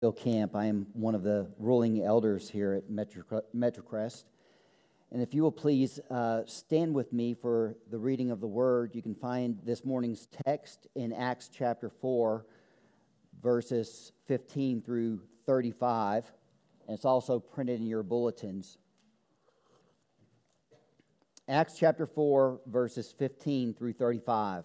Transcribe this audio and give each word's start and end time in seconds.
Bill 0.00 0.12
Camp. 0.12 0.56
I 0.56 0.64
am 0.64 0.86
one 0.94 1.14
of 1.14 1.22
the 1.22 1.46
ruling 1.58 2.02
elders 2.02 2.48
here 2.48 2.72
at 2.72 2.88
Metro, 2.88 3.42
Metrocrest. 3.54 4.24
And 5.12 5.20
if 5.20 5.34
you 5.34 5.42
will 5.42 5.52
please 5.52 6.00
uh, 6.10 6.40
stand 6.46 6.94
with 6.94 7.12
me 7.12 7.34
for 7.34 7.76
the 7.90 7.98
reading 7.98 8.30
of 8.30 8.40
the 8.40 8.46
word, 8.46 8.94
you 8.94 9.02
can 9.02 9.14
find 9.14 9.58
this 9.62 9.84
morning's 9.84 10.26
text 10.46 10.86
in 10.94 11.12
Acts 11.12 11.50
chapter 11.52 11.90
4, 11.90 12.46
verses 13.42 14.12
15 14.26 14.80
through 14.80 15.20
35. 15.44 16.32
And 16.88 16.94
it's 16.94 17.04
also 17.04 17.38
printed 17.38 17.78
in 17.78 17.86
your 17.86 18.02
bulletins. 18.02 18.78
Acts 21.46 21.76
chapter 21.78 22.06
4, 22.06 22.60
verses 22.66 23.12
15 23.18 23.74
through 23.74 23.92
35. 23.92 24.64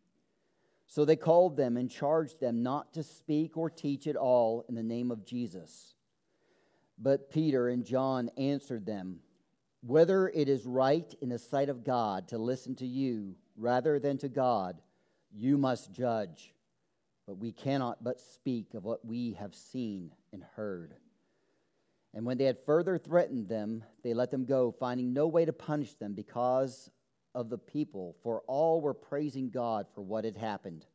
So 0.91 1.05
they 1.05 1.15
called 1.15 1.55
them 1.55 1.77
and 1.77 1.89
charged 1.89 2.41
them 2.41 2.63
not 2.63 2.95
to 2.95 3.03
speak 3.03 3.55
or 3.55 3.69
teach 3.69 4.07
at 4.07 4.17
all 4.17 4.65
in 4.67 4.75
the 4.75 4.83
name 4.83 5.09
of 5.09 5.25
Jesus. 5.25 5.95
But 6.97 7.31
Peter 7.31 7.69
and 7.69 7.85
John 7.85 8.29
answered 8.35 8.85
them, 8.85 9.21
Whether 9.79 10.27
it 10.27 10.49
is 10.49 10.65
right 10.65 11.09
in 11.21 11.29
the 11.29 11.39
sight 11.39 11.69
of 11.69 11.85
God 11.85 12.27
to 12.27 12.37
listen 12.37 12.75
to 12.75 12.85
you 12.85 13.35
rather 13.55 13.99
than 13.99 14.17
to 14.17 14.27
God, 14.27 14.81
you 15.33 15.57
must 15.57 15.93
judge. 15.93 16.53
But 17.25 17.37
we 17.37 17.53
cannot 17.53 18.03
but 18.03 18.19
speak 18.19 18.73
of 18.73 18.83
what 18.83 19.05
we 19.05 19.37
have 19.39 19.55
seen 19.55 20.11
and 20.33 20.43
heard. 20.57 20.93
And 22.13 22.25
when 22.25 22.37
they 22.37 22.43
had 22.43 22.65
further 22.65 22.97
threatened 22.97 23.47
them, 23.47 23.85
they 24.03 24.13
let 24.13 24.29
them 24.29 24.43
go, 24.43 24.73
finding 24.77 25.13
no 25.13 25.27
way 25.27 25.45
to 25.45 25.53
punish 25.53 25.93
them 25.93 26.11
because 26.11 26.91
of 27.33 27.49
the 27.49 27.57
people, 27.57 28.15
for 28.23 28.41
all 28.47 28.81
were 28.81 28.93
praising 28.93 29.49
God 29.49 29.87
for 29.93 30.01
what 30.01 30.25
had 30.25 30.37
happened. 30.37 30.85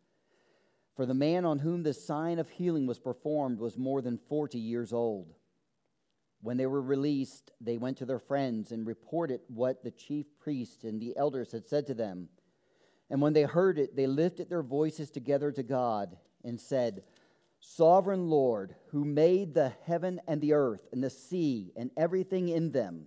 For 0.95 1.07
the 1.07 1.15
man 1.15 1.45
on 1.45 1.59
whom 1.59 1.83
the 1.83 1.95
sign 1.95 2.39
of 2.39 2.49
healing 2.49 2.87
was 2.87 2.99
performed 2.99 3.59
was 3.59 3.77
more 3.77 4.01
than 4.01 4.19
40 4.29 4.59
years 4.59 4.93
old. 4.93 5.35
When 6.41 6.57
they 6.57 6.67
were 6.67 6.83
released, 6.83 7.53
they 7.61 7.77
went 7.77 7.99
to 7.99 8.07
their 8.07 8.19
friends 8.19 8.73
and 8.73 8.87
reported 8.87 9.41
what 9.49 9.83
the 9.83 9.91
chief 9.91 10.27
priests 10.39 10.85
and 10.85 11.01
the 11.01 11.17
elders 11.17 11.53
had 11.53 11.67
said 11.67 11.87
to 11.89 11.95
them. 11.95 12.29
And 13.11 13.21
when 13.21 13.33
they 13.33 13.43
heard 13.43 13.79
it, 13.79 13.95
they 13.95 14.07
lifted 14.07 14.49
their 14.49 14.63
voices 14.63 15.11
together 15.11 15.53
to 15.53 15.63
God 15.63 16.17
and 16.45 16.61
said, 16.61 17.03
Sovereign 17.61 18.29
Lord, 18.29 18.75
who 18.91 19.05
made 19.05 19.55
the 19.55 19.73
heaven 19.85 20.21
and 20.27 20.41
the 20.41 20.53
earth 20.53 20.87
and 20.93 21.03
the 21.03 21.11
sea 21.11 21.73
and 21.77 21.91
everything 21.97 22.49
in 22.49 22.73
them 22.73 23.07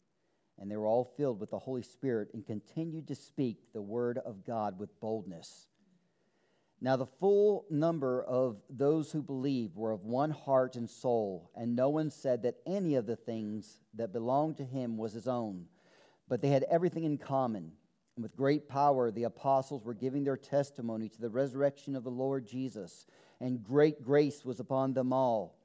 and 0.61 0.69
they 0.69 0.77
were 0.77 0.85
all 0.85 1.11
filled 1.17 1.39
with 1.39 1.49
the 1.49 1.57
Holy 1.57 1.81
Spirit 1.81 2.29
and 2.35 2.45
continued 2.45 3.07
to 3.07 3.15
speak 3.15 3.73
the 3.73 3.81
word 3.81 4.19
of 4.19 4.45
God 4.45 4.77
with 4.77 4.97
boldness. 5.01 5.65
Now, 6.79 6.95
the 6.97 7.05
full 7.07 7.65
number 7.71 8.23
of 8.23 8.61
those 8.69 9.11
who 9.11 9.23
believed 9.23 9.75
were 9.75 9.91
of 9.91 10.05
one 10.05 10.29
heart 10.29 10.75
and 10.75 10.87
soul, 10.87 11.51
and 11.55 11.75
no 11.75 11.89
one 11.89 12.11
said 12.11 12.43
that 12.43 12.57
any 12.67 12.93
of 12.93 13.07
the 13.07 13.15
things 13.15 13.79
that 13.95 14.13
belonged 14.13 14.57
to 14.57 14.63
him 14.63 14.97
was 14.97 15.13
his 15.13 15.27
own, 15.27 15.65
but 16.27 16.41
they 16.41 16.49
had 16.49 16.65
everything 16.69 17.05
in 17.05 17.17
common. 17.17 17.71
And 18.15 18.23
with 18.23 18.35
great 18.35 18.69
power, 18.69 19.09
the 19.09 19.23
apostles 19.23 19.83
were 19.83 19.93
giving 19.95 20.23
their 20.23 20.37
testimony 20.37 21.09
to 21.09 21.21
the 21.21 21.29
resurrection 21.29 21.95
of 21.95 22.03
the 22.03 22.11
Lord 22.11 22.45
Jesus, 22.45 23.07
and 23.39 23.63
great 23.63 24.03
grace 24.03 24.45
was 24.45 24.59
upon 24.59 24.93
them 24.93 25.11
all. 25.11 25.60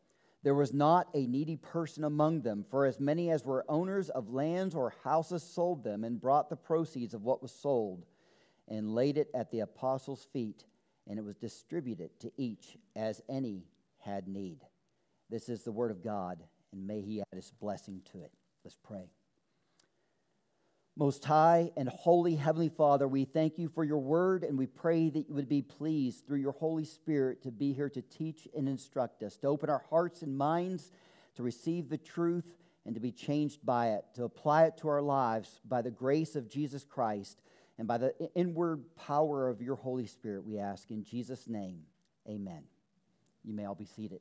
There 0.47 0.55
was 0.55 0.73
not 0.73 1.09
a 1.13 1.27
needy 1.27 1.57
person 1.57 2.05
among 2.05 2.43
them, 2.43 2.65
for 2.71 2.87
as 2.87 3.01
many 3.01 3.33
as 3.33 3.45
were 3.45 3.65
owners 3.69 4.11
of 4.11 4.33
lands 4.33 4.77
or 4.77 4.95
houses 5.03 5.43
sold 5.43 5.83
them 5.83 6.05
and 6.05 6.21
brought 6.21 6.49
the 6.49 6.55
proceeds 6.55 7.15
of 7.15 7.25
what 7.25 7.43
was 7.43 7.51
sold 7.51 8.07
and 8.69 8.95
laid 8.95 9.19
it 9.19 9.29
at 9.35 9.51
the 9.51 9.59
apostles' 9.59 10.23
feet, 10.33 10.65
and 11.09 11.19
it 11.19 11.25
was 11.25 11.35
distributed 11.35 12.11
to 12.21 12.31
each 12.37 12.79
as 12.95 13.21
any 13.29 13.65
had 13.99 14.29
need. 14.29 14.61
This 15.29 15.49
is 15.49 15.65
the 15.65 15.73
word 15.73 15.91
of 15.91 16.01
God, 16.01 16.45
and 16.71 16.87
may 16.87 17.01
He 17.01 17.21
add 17.21 17.27
His 17.35 17.51
blessing 17.51 18.03
to 18.13 18.23
it. 18.23 18.31
Let's 18.63 18.79
pray. 18.81 19.11
Most 20.99 21.25
high 21.27 21.73
and 21.77 21.91
holy 21.91 22.37
Heavenly 22.37 22.71
Father, 22.71 23.07
we 23.07 23.27
thank 23.27 23.59
you 23.59 23.69
for 23.69 23.85
your 23.85 23.99
word 23.99 24.45
and 24.45 24.57
we 24.57 24.67
pray 24.67 25.11
that 25.11 25.29
you 25.29 25.35
would 25.35 25.49
be 25.49 25.61
pleased 25.61 26.27
through 26.27 26.39
your 26.39 26.53
Holy 26.53 26.87
Spirit 26.87 27.43
to 27.43 27.51
be 27.51 27.75
here 27.75 27.91
to 27.91 28.01
teach 28.01 28.49
and 28.57 28.67
instruct 28.67 29.23
us, 29.23 29.37
to 29.39 29.47
open 29.47 29.69
our 29.69 29.85
hearts 29.91 30.23
and 30.23 30.39
minds 30.39 30.91
to 31.37 31.43
receive 31.43 31.89
the 31.91 31.99
truth 31.99 32.57
and 32.85 32.95
to 32.95 33.01
be 33.01 33.13
changed 33.13 33.65
by 33.65 33.91
it, 33.91 34.05
to 34.15 34.25
apply 34.25 34.65
it 34.65 34.79
to 34.79 34.89
our 34.89 35.03
lives 35.03 35.61
by 35.69 35.83
the 35.83 35.91
grace 35.91 36.35
of 36.35 36.49
Jesus 36.49 36.83
Christ 36.83 37.43
and 37.79 37.87
by 37.87 37.99
the 37.99 38.15
inward 38.35 38.85
power 38.97 39.49
of 39.49 39.61
your 39.61 39.77
Holy 39.77 40.07
Spirit, 40.07 40.45
we 40.45 40.59
ask 40.59 40.91
in 40.91 41.05
Jesus' 41.05 41.47
name. 41.47 41.83
Amen. 42.27 42.63
You 43.45 43.53
may 43.53 43.67
all 43.67 43.75
be 43.75 43.85
seated. 43.85 44.21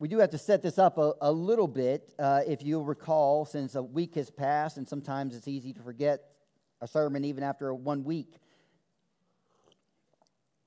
We 0.00 0.06
do 0.06 0.18
have 0.18 0.30
to 0.30 0.38
set 0.38 0.62
this 0.62 0.78
up 0.78 0.96
a, 0.96 1.14
a 1.20 1.32
little 1.32 1.66
bit, 1.66 2.14
uh, 2.20 2.42
if 2.46 2.62
you'll 2.62 2.84
recall, 2.84 3.44
since 3.44 3.74
a 3.74 3.82
week 3.82 4.14
has 4.14 4.30
passed, 4.30 4.76
and 4.76 4.86
sometimes 4.86 5.34
it's 5.34 5.48
easy 5.48 5.72
to 5.72 5.80
forget 5.82 6.22
a 6.80 6.86
sermon 6.86 7.24
even 7.24 7.42
after 7.42 7.74
one 7.74 8.04
week. 8.04 8.36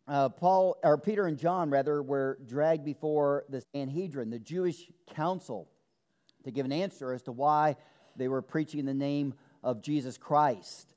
Uh, 0.06 0.28
Paul, 0.28 0.75
or 0.84 0.97
Peter 0.97 1.28
and 1.28 1.38
John, 1.38 1.69
rather, 1.69 2.03
were 2.03 2.40
dragged 2.46 2.84
before 2.84 3.46
the 3.47 3.64
Sanhedrin, 3.74 4.31
the 4.31 4.40
Jewish 4.40 4.92
council, 5.16 5.69
to 6.44 6.52
give 6.52 6.66
an 6.66 6.74
answer 6.74 7.13
as 7.13 7.22
to 7.22 7.31
why 7.31 7.78
they 8.18 8.28
were 8.28 8.42
preaching 8.42 8.83
the 8.83 8.94
name 8.94 9.33
of 9.63 9.81
Jesus 9.81 10.18
Christ. 10.18 10.94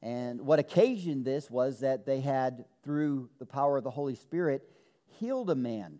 And 0.00 0.40
what 0.40 0.58
occasioned 0.58 1.26
this 1.26 1.50
was 1.50 1.80
that 1.80 2.06
they 2.06 2.20
had, 2.20 2.64
through 2.82 3.28
the 3.38 3.46
power 3.46 3.76
of 3.76 3.84
the 3.84 3.90
Holy 3.90 4.14
Spirit, 4.14 4.66
healed 5.18 5.50
a 5.50 5.54
man 5.54 5.98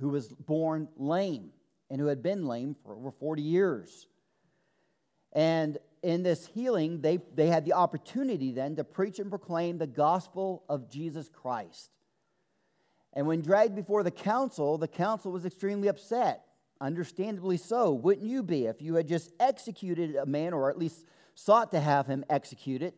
who 0.00 0.08
was 0.08 0.28
born 0.28 0.88
lame 0.96 1.50
and 1.90 2.00
who 2.00 2.06
had 2.06 2.22
been 2.22 2.46
lame 2.46 2.74
for 2.84 2.94
over 2.94 3.10
40 3.10 3.42
years. 3.42 4.06
And 5.32 5.78
in 6.02 6.22
this 6.22 6.46
healing, 6.46 7.00
they, 7.00 7.18
they 7.34 7.46
had 7.46 7.64
the 7.64 7.74
opportunity 7.74 8.52
then 8.52 8.76
to 8.76 8.84
preach 8.84 9.18
and 9.18 9.30
proclaim 9.30 9.78
the 9.78 9.86
gospel 9.86 10.64
of 10.68 10.90
Jesus 10.90 11.28
Christ. 11.28 11.90
And 13.12 13.26
when 13.26 13.42
dragged 13.42 13.74
before 13.74 14.02
the 14.02 14.10
council, 14.10 14.78
the 14.78 14.88
council 14.88 15.32
was 15.32 15.44
extremely 15.44 15.88
upset. 15.88 16.44
Understandably 16.80 17.56
so. 17.56 17.92
Wouldn't 17.92 18.26
you 18.26 18.42
be 18.42 18.66
if 18.66 18.82
you 18.82 18.94
had 18.94 19.06
just 19.06 19.30
executed 19.38 20.16
a 20.16 20.26
man, 20.26 20.52
or 20.52 20.68
at 20.70 20.78
least 20.78 21.04
sought 21.34 21.70
to 21.72 21.80
have 21.80 22.06
him 22.06 22.24
executed, 22.28 22.94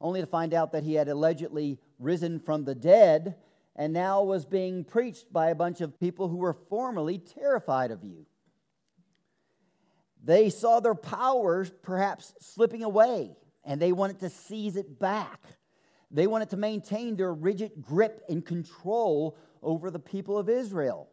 only 0.00 0.20
to 0.20 0.26
find 0.26 0.52
out 0.52 0.72
that 0.72 0.84
he 0.84 0.94
had 0.94 1.08
allegedly 1.08 1.78
risen 1.98 2.38
from 2.38 2.64
the 2.64 2.74
dead 2.74 3.36
and 3.76 3.92
now 3.92 4.22
was 4.22 4.44
being 4.44 4.84
preached 4.84 5.32
by 5.32 5.50
a 5.50 5.54
bunch 5.54 5.80
of 5.80 5.98
people 5.98 6.28
who 6.28 6.36
were 6.36 6.52
formerly 6.52 7.18
terrified 7.18 7.90
of 7.90 8.04
you. 8.04 8.26
They 10.22 10.48
saw 10.48 10.80
their 10.80 10.94
powers 10.94 11.70
perhaps 11.82 12.32
slipping 12.40 12.82
away, 12.82 13.36
and 13.64 13.80
they 13.80 13.92
wanted 13.92 14.20
to 14.20 14.30
seize 14.30 14.76
it 14.76 14.98
back. 14.98 15.40
They 16.10 16.26
wanted 16.26 16.50
to 16.50 16.56
maintain 16.56 17.16
their 17.16 17.34
rigid 17.34 17.82
grip 17.82 18.22
and 18.28 18.44
control 18.44 19.36
over 19.62 19.90
the 19.90 19.98
people 19.98 20.38
of 20.38 20.48
Israel. 20.48 21.08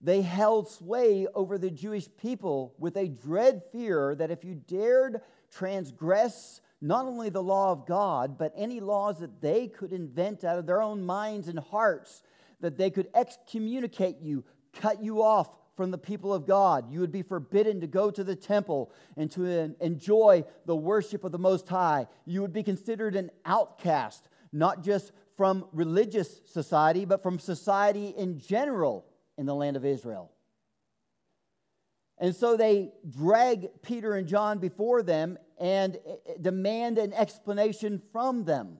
They 0.00 0.22
held 0.22 0.68
sway 0.68 1.28
over 1.32 1.58
the 1.58 1.70
Jewish 1.70 2.08
people 2.16 2.74
with 2.78 2.96
a 2.96 3.08
dread 3.08 3.62
fear 3.70 4.16
that 4.16 4.32
if 4.32 4.42
you 4.42 4.54
dared 4.54 5.20
transgress 5.52 6.60
not 6.82 7.06
only 7.06 7.30
the 7.30 7.42
law 7.42 7.70
of 7.70 7.86
God, 7.86 8.36
but 8.36 8.52
any 8.56 8.80
laws 8.80 9.20
that 9.20 9.40
they 9.40 9.68
could 9.68 9.92
invent 9.92 10.42
out 10.42 10.58
of 10.58 10.66
their 10.66 10.82
own 10.82 11.02
minds 11.06 11.46
and 11.46 11.58
hearts, 11.58 12.22
that 12.60 12.76
they 12.76 12.90
could 12.90 13.08
excommunicate 13.14 14.20
you, 14.20 14.44
cut 14.74 15.02
you 15.02 15.22
off 15.22 15.56
from 15.76 15.92
the 15.92 15.98
people 15.98 16.34
of 16.34 16.44
God. 16.44 16.92
You 16.92 16.98
would 17.00 17.12
be 17.12 17.22
forbidden 17.22 17.80
to 17.80 17.86
go 17.86 18.10
to 18.10 18.24
the 18.24 18.34
temple 18.34 18.92
and 19.16 19.30
to 19.30 19.74
enjoy 19.80 20.44
the 20.66 20.76
worship 20.76 21.22
of 21.22 21.30
the 21.30 21.38
Most 21.38 21.68
High. 21.68 22.08
You 22.26 22.42
would 22.42 22.52
be 22.52 22.64
considered 22.64 23.14
an 23.14 23.30
outcast, 23.46 24.28
not 24.52 24.82
just 24.82 25.12
from 25.36 25.66
religious 25.72 26.40
society, 26.46 27.04
but 27.04 27.22
from 27.22 27.38
society 27.38 28.08
in 28.08 28.38
general 28.38 29.06
in 29.38 29.46
the 29.46 29.54
land 29.54 29.76
of 29.76 29.84
Israel. 29.84 30.32
And 32.18 32.36
so 32.36 32.56
they 32.56 32.92
drag 33.08 33.82
Peter 33.82 34.14
and 34.14 34.28
John 34.28 34.58
before 34.58 35.02
them 35.02 35.38
and 35.62 35.96
eh, 36.04 36.14
eh, 36.26 36.32
demand 36.40 36.98
an 36.98 37.12
explanation 37.12 38.02
from 38.10 38.44
them. 38.44 38.78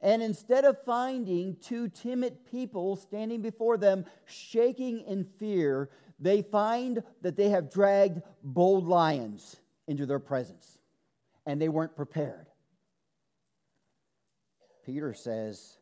And 0.00 0.20
instead 0.20 0.64
of 0.64 0.82
finding 0.84 1.56
two 1.60 1.88
timid 1.88 2.44
people 2.50 2.96
standing 2.96 3.40
before 3.40 3.76
them, 3.76 4.04
shaking 4.26 5.02
in 5.02 5.22
fear, 5.24 5.88
they 6.18 6.42
find 6.42 7.04
that 7.22 7.36
they 7.36 7.50
have 7.50 7.70
dragged 7.70 8.20
bold 8.42 8.88
lions 8.88 9.56
into 9.86 10.06
their 10.06 10.18
presence, 10.18 10.78
and 11.46 11.62
they 11.62 11.68
weren't 11.68 11.94
prepared. 11.94 12.48
Peter 14.84 15.14
says, 15.14 15.78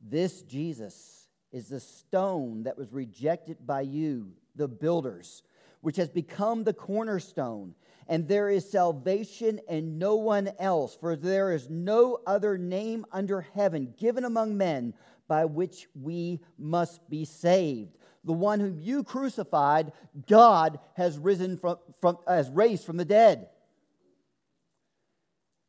This 0.00 0.42
Jesus 0.42 1.26
is 1.52 1.68
the 1.68 1.80
stone 1.80 2.62
that 2.62 2.78
was 2.78 2.92
rejected 2.92 3.66
by 3.66 3.82
you, 3.82 4.32
the 4.54 4.68
builders, 4.68 5.42
which 5.80 5.96
has 5.96 6.08
become 6.08 6.64
the 6.64 6.72
cornerstone. 6.72 7.74
And 8.08 8.26
there 8.26 8.50
is 8.50 8.70
salvation 8.70 9.60
in 9.68 9.98
no 9.98 10.16
one 10.16 10.50
else, 10.58 10.96
for 10.96 11.14
there 11.16 11.52
is 11.52 11.70
no 11.70 12.18
other 12.26 12.58
name 12.58 13.06
under 13.12 13.40
heaven 13.40 13.94
given 13.96 14.24
among 14.24 14.56
men 14.56 14.94
by 15.28 15.44
which 15.44 15.86
we 15.94 16.40
must 16.58 17.08
be 17.08 17.24
saved. 17.24 17.96
The 18.24 18.32
one 18.32 18.60
whom 18.60 18.80
you 18.80 19.04
crucified, 19.04 19.92
God 20.26 20.80
has 20.94 21.16
risen 21.18 21.56
from, 21.56 21.76
from 22.00 22.18
has 22.26 22.50
raised 22.50 22.84
from 22.84 22.96
the 22.96 23.04
dead. 23.04 23.48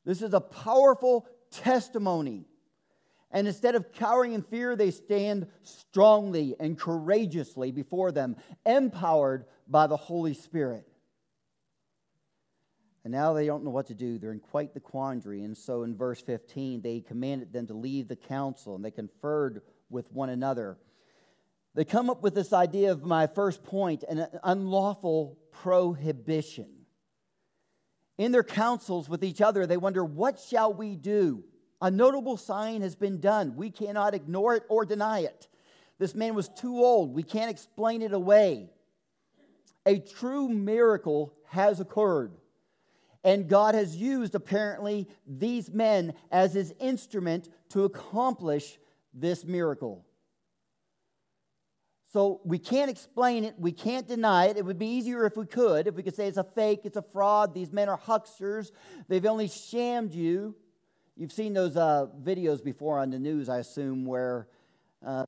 This 0.03 0.21
is 0.21 0.33
a 0.33 0.41
powerful 0.41 1.27
testimony 1.51 2.45
and 3.31 3.47
instead 3.47 3.75
of 3.75 3.93
cowering 3.93 4.33
in 4.33 4.41
fear, 4.41 4.75
they 4.75 4.91
stand 4.91 5.47
strongly 5.63 6.55
and 6.59 6.77
courageously 6.77 7.71
before 7.71 8.11
them, 8.11 8.35
empowered 8.65 9.45
by 9.67 9.87
the 9.87 9.97
Holy 9.97 10.33
Spirit. 10.33 10.85
And 13.03 13.11
now 13.11 13.33
they 13.33 13.45
don't 13.45 13.63
know 13.63 13.71
what 13.71 13.87
to 13.87 13.95
do. 13.95 14.19
They're 14.19 14.31
in 14.31 14.39
quite 14.39 14.73
the 14.73 14.79
quandary. 14.79 15.43
And 15.43 15.57
so 15.57 15.83
in 15.83 15.95
verse 15.95 16.21
15, 16.21 16.81
they 16.81 16.99
commanded 16.99 17.51
them 17.51 17.67
to 17.67 17.73
leave 17.73 18.07
the 18.07 18.15
council 18.15 18.75
and 18.75 18.85
they 18.85 18.91
conferred 18.91 19.61
with 19.89 20.11
one 20.11 20.29
another. 20.29 20.77
They 21.73 21.85
come 21.85 22.09
up 22.09 22.21
with 22.21 22.35
this 22.35 22.53
idea 22.53 22.91
of 22.91 23.03
my 23.03 23.27
first 23.27 23.63
point 23.63 24.03
an 24.07 24.27
unlawful 24.43 25.39
prohibition. 25.51 26.67
In 28.17 28.31
their 28.31 28.43
councils 28.43 29.09
with 29.09 29.23
each 29.23 29.41
other, 29.41 29.65
they 29.65 29.77
wonder, 29.77 30.03
What 30.03 30.39
shall 30.39 30.73
we 30.73 30.95
do? 30.95 31.43
A 31.81 31.89
notable 31.89 32.37
sign 32.37 32.81
has 32.81 32.95
been 32.95 33.19
done. 33.19 33.55
We 33.55 33.71
cannot 33.71 34.13
ignore 34.13 34.55
it 34.55 34.63
or 34.69 34.85
deny 34.85 35.21
it. 35.21 35.47
This 35.97 36.13
man 36.13 36.35
was 36.35 36.49
too 36.49 36.77
old. 36.83 37.13
We 37.13 37.23
can't 37.23 37.49
explain 37.49 38.01
it 38.01 38.13
away. 38.13 38.69
A 39.85 39.99
true 39.99 40.47
miracle 40.47 41.33
has 41.47 41.79
occurred. 41.79 42.33
And 43.23 43.47
God 43.47 43.75
has 43.75 43.95
used, 43.95 44.33
apparently, 44.35 45.07
these 45.27 45.71
men 45.71 46.13
as 46.31 46.53
his 46.53 46.73
instrument 46.79 47.49
to 47.69 47.83
accomplish 47.83 48.79
this 49.13 49.43
miracle. 49.45 50.05
So 52.13 52.41
we 52.43 52.59
can't 52.59 52.91
explain 52.91 53.43
it. 53.43 53.55
We 53.57 53.71
can't 53.71 54.07
deny 54.07 54.47
it. 54.47 54.57
It 54.57 54.65
would 54.65 54.79
be 54.79 54.87
easier 54.87 55.25
if 55.25 55.37
we 55.37 55.45
could, 55.45 55.87
if 55.87 55.95
we 55.95 56.03
could 56.03 56.15
say 56.15 56.27
it's 56.27 56.37
a 56.37 56.43
fake, 56.43 56.81
it's 56.83 56.97
a 56.97 57.01
fraud, 57.01 57.53
these 57.53 57.71
men 57.71 57.87
are 57.87 57.97
hucksters, 57.97 58.71
they've 59.07 59.25
only 59.25 59.47
shammed 59.47 60.13
you. 60.13 60.55
You've 61.17 61.31
seen 61.33 61.53
those 61.53 61.75
uh, 61.75 62.07
videos 62.23 62.63
before 62.63 62.97
on 62.97 63.11
the 63.11 63.19
news, 63.19 63.49
I 63.49 63.59
assume, 63.59 64.05
where 64.05 64.47
uh, 65.05 65.25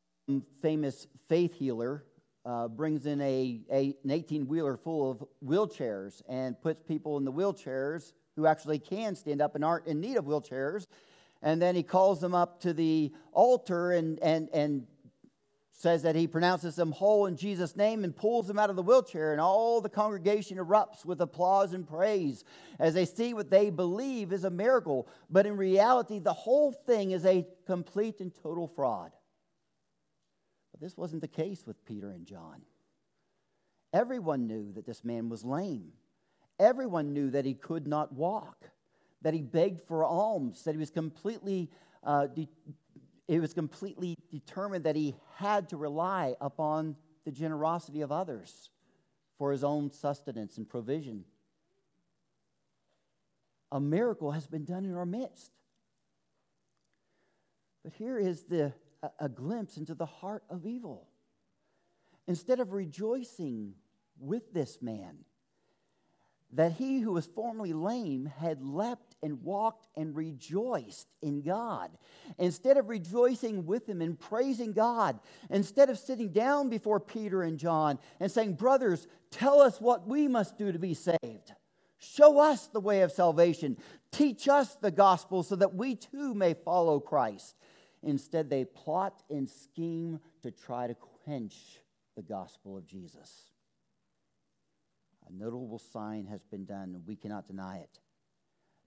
famous 0.62 1.08
faith 1.28 1.54
healer 1.56 2.06
uh, 2.46 2.70
brings 2.70 3.06
in 3.06 3.20
a, 3.22 3.62
a 3.70 3.96
an 4.04 4.12
18 4.12 4.48
wheeler 4.48 4.78
full 4.78 5.12
of 5.12 5.24
wheelchairs 5.46 6.22
and 6.28 6.60
puts 6.62 6.82
people 6.82 7.18
in 7.18 7.26
the 7.26 7.32
wheelchairs 7.32 8.14
who 8.38 8.48
actually 8.48 8.80
can 8.80 9.16
stand 9.16 9.42
up 9.42 9.56
and 9.56 9.66
aren't 9.66 9.86
in 9.86 10.00
need 10.00 10.16
of 10.16 10.26
wheelchairs. 10.26 10.88
And 11.42 11.62
then 11.62 11.76
he 11.76 11.84
calls 11.84 12.22
them 12.22 12.34
up 12.34 12.62
to 12.62 12.74
the 12.74 13.12
altar 13.34 13.92
and, 13.92 14.20
and, 14.22 14.50
and 14.54 14.88
says 15.84 16.02
that 16.02 16.16
he 16.16 16.26
pronounces 16.26 16.78
them 16.78 16.94
whole 16.94 17.26
in 17.26 17.36
Jesus' 17.36 17.76
name 17.76 18.06
and 18.06 18.16
pulls 18.16 18.48
them 18.48 18.58
out 18.58 18.70
of 18.70 18.78
the 18.78 18.82
wheelchair, 18.82 19.34
and 19.34 19.42
all 19.42 19.82
the 19.82 19.90
congregation 19.90 20.58
erupts 20.58 21.04
with 21.04 21.20
applause 21.20 21.74
and 21.74 21.86
praise 21.86 22.46
as 22.80 22.94
they 22.94 23.04
see 23.04 23.34
what 23.34 23.50
they 23.50 23.70
believe 23.70 24.32
is 24.32 24.46
a 24.46 24.50
miracle. 24.50 25.10
But 25.30 25.46
in 25.46 25.58
reality, 25.58 26.20
the 26.20 26.32
whole 26.32 26.72
thing 26.72 27.12
is 27.12 27.26
a 27.26 27.46
complete 27.68 28.22
and 28.22 28.34
total 28.34 28.66
fraud. 28.66 29.12
But 30.72 30.80
this 30.80 30.96
wasn't 30.96 31.22
the 31.22 31.28
case 31.28 31.68
with 31.68 31.86
Peter 31.86 32.12
and 32.12 32.26
John. 32.26 32.62
Everyone 33.92 34.48
knew 34.48 34.72
that 34.72 34.86
this 34.86 35.04
man 35.04 35.28
was 35.28 35.44
lame, 35.44 35.92
everyone 36.60 37.12
knew 37.12 37.30
that 37.32 37.44
he 37.44 37.56
could 37.56 37.88
not 37.88 38.14
walk, 38.14 38.70
that 39.22 39.34
he 39.34 39.42
begged 39.42 39.82
for 39.82 40.06
alms, 40.06 40.64
that 40.64 40.72
he 40.72 40.80
was 40.80 40.92
completely. 40.92 41.70
Uh, 42.06 42.28
de- 42.28 42.50
it 43.28 43.40
was 43.40 43.54
completely 43.54 44.16
determined 44.30 44.84
that 44.86 44.96
he 44.96 45.16
had 45.38 45.70
to 45.70 45.78
rely 45.78 46.36
upon 46.42 46.96
the 47.26 47.32
generosity 47.32 48.02
of 48.02 48.12
others 48.12 48.70
for 49.38 49.52
his 49.52 49.64
own 49.64 49.90
sustenance 49.90 50.58
and 50.58 50.68
provision. 50.68 51.24
A 53.72 53.80
miracle 53.80 54.32
has 54.32 54.46
been 54.46 54.66
done 54.66 54.86
in 54.86 54.96
our 54.96 55.06
midst. 55.06 55.52
But 57.84 57.94
here 57.94 58.18
is 58.18 58.44
the, 58.44 58.74
a, 59.02 59.10
a 59.22 59.30
glimpse 59.30 59.78
into 59.78 59.96
the 59.96 60.06
heart 60.06 60.44
of 60.50 60.66
evil. 60.66 61.08
Instead 62.28 62.60
of 62.60 62.72
rejoicing 62.72 63.74
with 64.20 64.54
this 64.54 64.82
man, 64.82 65.18
that 66.54 66.74
he 66.74 67.00
who 67.00 67.12
was 67.12 67.26
formerly 67.26 67.74
lame 67.74 68.26
had 68.26 68.62
leapt 68.62 69.16
and 69.24 69.42
walked 69.42 69.88
and 69.96 70.16
rejoiced 70.16 71.08
in 71.22 71.42
God. 71.42 71.90
Instead 72.38 72.78
of 72.78 72.90
rejoicing 72.90 73.66
with 73.66 73.88
him 73.88 74.02
and 74.02 74.20
praising 74.20 74.74
God, 74.74 75.20
instead 75.50 75.90
of 75.90 75.98
sitting 75.98 76.30
down 76.30 76.70
before 76.70 77.00
Peter 77.00 77.42
and 77.42 77.58
John 77.58 77.98
and 78.20 78.32
saying, 78.32 78.54
Brothers, 78.54 79.08
tell 79.32 79.62
us 79.62 79.82
what 79.82 80.08
we 80.08 80.28
must 80.28 80.58
do 80.58 80.72
to 80.72 80.80
be 80.80 80.94
saved. 80.94 81.54
Show 81.98 82.40
us 82.40 82.68
the 82.68 82.82
way 82.82 83.02
of 83.02 83.12
salvation. 83.12 83.78
Teach 84.12 84.48
us 84.48 84.76
the 84.76 84.92
gospel 84.92 85.42
so 85.42 85.56
that 85.56 85.74
we 85.74 85.96
too 85.96 86.36
may 86.36 86.54
follow 86.54 87.00
Christ. 87.00 87.56
Instead, 88.04 88.50
they 88.50 88.66
plot 88.66 89.24
and 89.30 89.50
scheme 89.50 90.20
to 90.44 90.52
try 90.52 90.88
to 90.88 90.94
quench 90.94 91.56
the 92.16 92.22
gospel 92.22 92.78
of 92.78 92.86
Jesus. 92.86 93.53
A 95.30 95.34
notable 95.34 95.80
sign 95.80 96.26
has 96.28 96.44
been 96.44 96.66
done, 96.66 96.96
and 96.96 97.08
we 97.08 97.16
cannot 97.16 97.48
deny 97.48 97.78
it. 97.78 98.00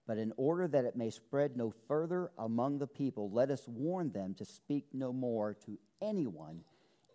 But 0.06 0.18
in 0.18 0.32
order 0.36 0.68
that 0.68 0.84
it 0.84 0.96
may 0.96 1.10
spread 1.10 1.56
no 1.56 1.70
further 1.88 2.30
among 2.38 2.78
the 2.78 2.86
people, 2.86 3.30
let 3.30 3.50
us 3.50 3.66
warn 3.66 4.12
them 4.12 4.34
to 4.34 4.44
speak 4.44 4.86
no 4.92 5.12
more 5.12 5.54
to 5.66 5.78
anyone 6.00 6.60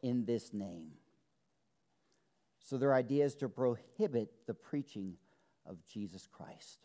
in 0.03 0.25
this 0.25 0.53
name. 0.53 0.91
So 2.59 2.77
their 2.77 2.93
idea 2.93 3.25
is 3.25 3.35
to 3.35 3.49
prohibit 3.49 4.31
the 4.45 4.53
preaching 4.53 5.15
of 5.65 5.77
Jesus 5.87 6.27
Christ. 6.27 6.79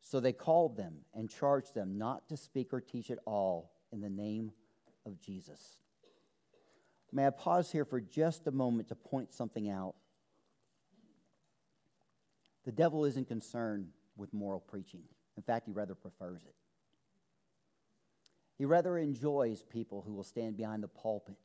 So 0.00 0.20
they 0.20 0.32
called 0.32 0.76
them 0.76 0.98
and 1.14 1.28
charged 1.28 1.74
them 1.74 1.98
not 1.98 2.28
to 2.28 2.36
speak 2.36 2.72
or 2.72 2.80
teach 2.80 3.10
at 3.10 3.18
all 3.24 3.72
in 3.90 4.00
the 4.00 4.10
name 4.10 4.52
of 5.04 5.20
Jesus. 5.20 5.80
May 7.12 7.26
I 7.26 7.30
pause 7.30 7.70
here 7.70 7.84
for 7.84 8.00
just 8.00 8.46
a 8.46 8.50
moment 8.50 8.88
to 8.88 8.94
point 8.94 9.32
something 9.32 9.70
out? 9.70 9.94
The 12.64 12.72
devil 12.72 13.04
isn't 13.04 13.28
concerned 13.28 13.88
with 14.16 14.32
moral 14.34 14.60
preaching. 14.60 15.02
In 15.36 15.42
fact, 15.42 15.66
he 15.66 15.72
rather 15.72 15.94
prefers 15.94 16.42
it. 16.44 16.54
He 18.58 18.64
rather 18.64 18.98
enjoys 18.98 19.62
people 19.62 20.02
who 20.06 20.14
will 20.14 20.24
stand 20.24 20.56
behind 20.56 20.82
the 20.82 20.88
pulpit 20.88 21.36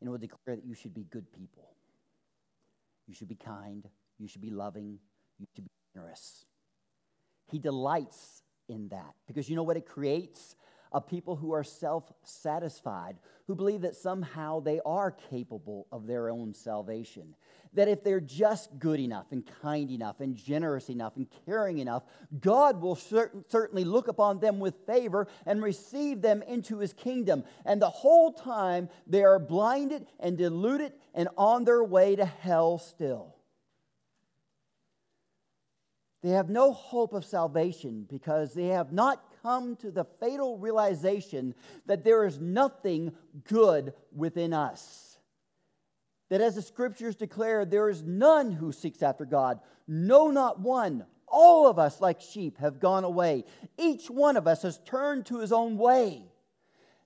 and 0.00 0.10
will 0.10 0.18
declare 0.18 0.56
that 0.56 0.64
you 0.64 0.74
should 0.74 0.94
be 0.94 1.04
good 1.04 1.32
people. 1.32 1.70
You 3.06 3.14
should 3.14 3.28
be 3.28 3.36
kind. 3.36 3.88
You 4.18 4.28
should 4.28 4.42
be 4.42 4.50
loving. 4.50 4.98
You 5.38 5.46
should 5.54 5.64
be 5.64 5.70
generous. 5.94 6.44
He 7.50 7.58
delights 7.58 8.42
in 8.68 8.88
that 8.88 9.14
because 9.26 9.48
you 9.48 9.56
know 9.56 9.62
what 9.62 9.76
it 9.76 9.86
creates? 9.86 10.56
People 11.00 11.36
who 11.36 11.52
are 11.52 11.64
self 11.64 12.12
satisfied, 12.22 13.16
who 13.46 13.54
believe 13.54 13.82
that 13.82 13.96
somehow 13.96 14.60
they 14.60 14.80
are 14.84 15.10
capable 15.10 15.86
of 15.92 16.06
their 16.06 16.30
own 16.30 16.54
salvation. 16.54 17.34
That 17.74 17.88
if 17.88 18.02
they're 18.02 18.20
just 18.20 18.78
good 18.78 19.00
enough 19.00 19.26
and 19.32 19.44
kind 19.62 19.90
enough 19.90 20.20
and 20.20 20.34
generous 20.34 20.88
enough 20.88 21.16
and 21.16 21.26
caring 21.44 21.78
enough, 21.78 22.04
God 22.40 22.80
will 22.80 22.96
certainly 22.96 23.84
look 23.84 24.08
upon 24.08 24.40
them 24.40 24.58
with 24.58 24.86
favor 24.86 25.28
and 25.44 25.62
receive 25.62 26.22
them 26.22 26.42
into 26.42 26.78
his 26.78 26.92
kingdom. 26.92 27.44
And 27.64 27.82
the 27.82 27.90
whole 27.90 28.32
time 28.32 28.88
they 29.06 29.24
are 29.24 29.38
blinded 29.38 30.06
and 30.18 30.38
deluded 30.38 30.92
and 31.14 31.28
on 31.36 31.64
their 31.64 31.84
way 31.84 32.16
to 32.16 32.24
hell 32.24 32.78
still. 32.78 33.36
They 36.22 36.32
have 36.32 36.50
no 36.50 36.72
hope 36.72 37.12
of 37.12 37.24
salvation 37.24 38.04
because 38.08 38.52
they 38.52 38.66
have 38.66 38.92
not 38.92 39.22
come 39.46 39.76
to 39.76 39.92
the 39.92 40.04
fatal 40.18 40.58
realization 40.58 41.54
that 41.86 42.02
there 42.02 42.24
is 42.26 42.40
nothing 42.40 43.12
good 43.44 43.92
within 44.12 44.52
us. 44.52 45.18
That 46.30 46.40
as 46.40 46.56
the 46.56 46.62
scriptures 46.62 47.14
declare, 47.14 47.64
there 47.64 47.88
is 47.88 48.02
none 48.02 48.50
who 48.50 48.72
seeks 48.72 49.04
after 49.04 49.24
God, 49.24 49.60
no, 49.86 50.32
not 50.32 50.58
one. 50.58 51.06
All 51.28 51.68
of 51.68 51.78
us, 51.78 52.00
like 52.00 52.20
sheep, 52.20 52.58
have 52.58 52.80
gone 52.80 53.04
away. 53.04 53.44
Each 53.78 54.10
one 54.10 54.36
of 54.36 54.48
us 54.48 54.62
has 54.62 54.80
turned 54.84 55.26
to 55.26 55.38
his 55.38 55.52
own 55.52 55.78
way. 55.78 56.24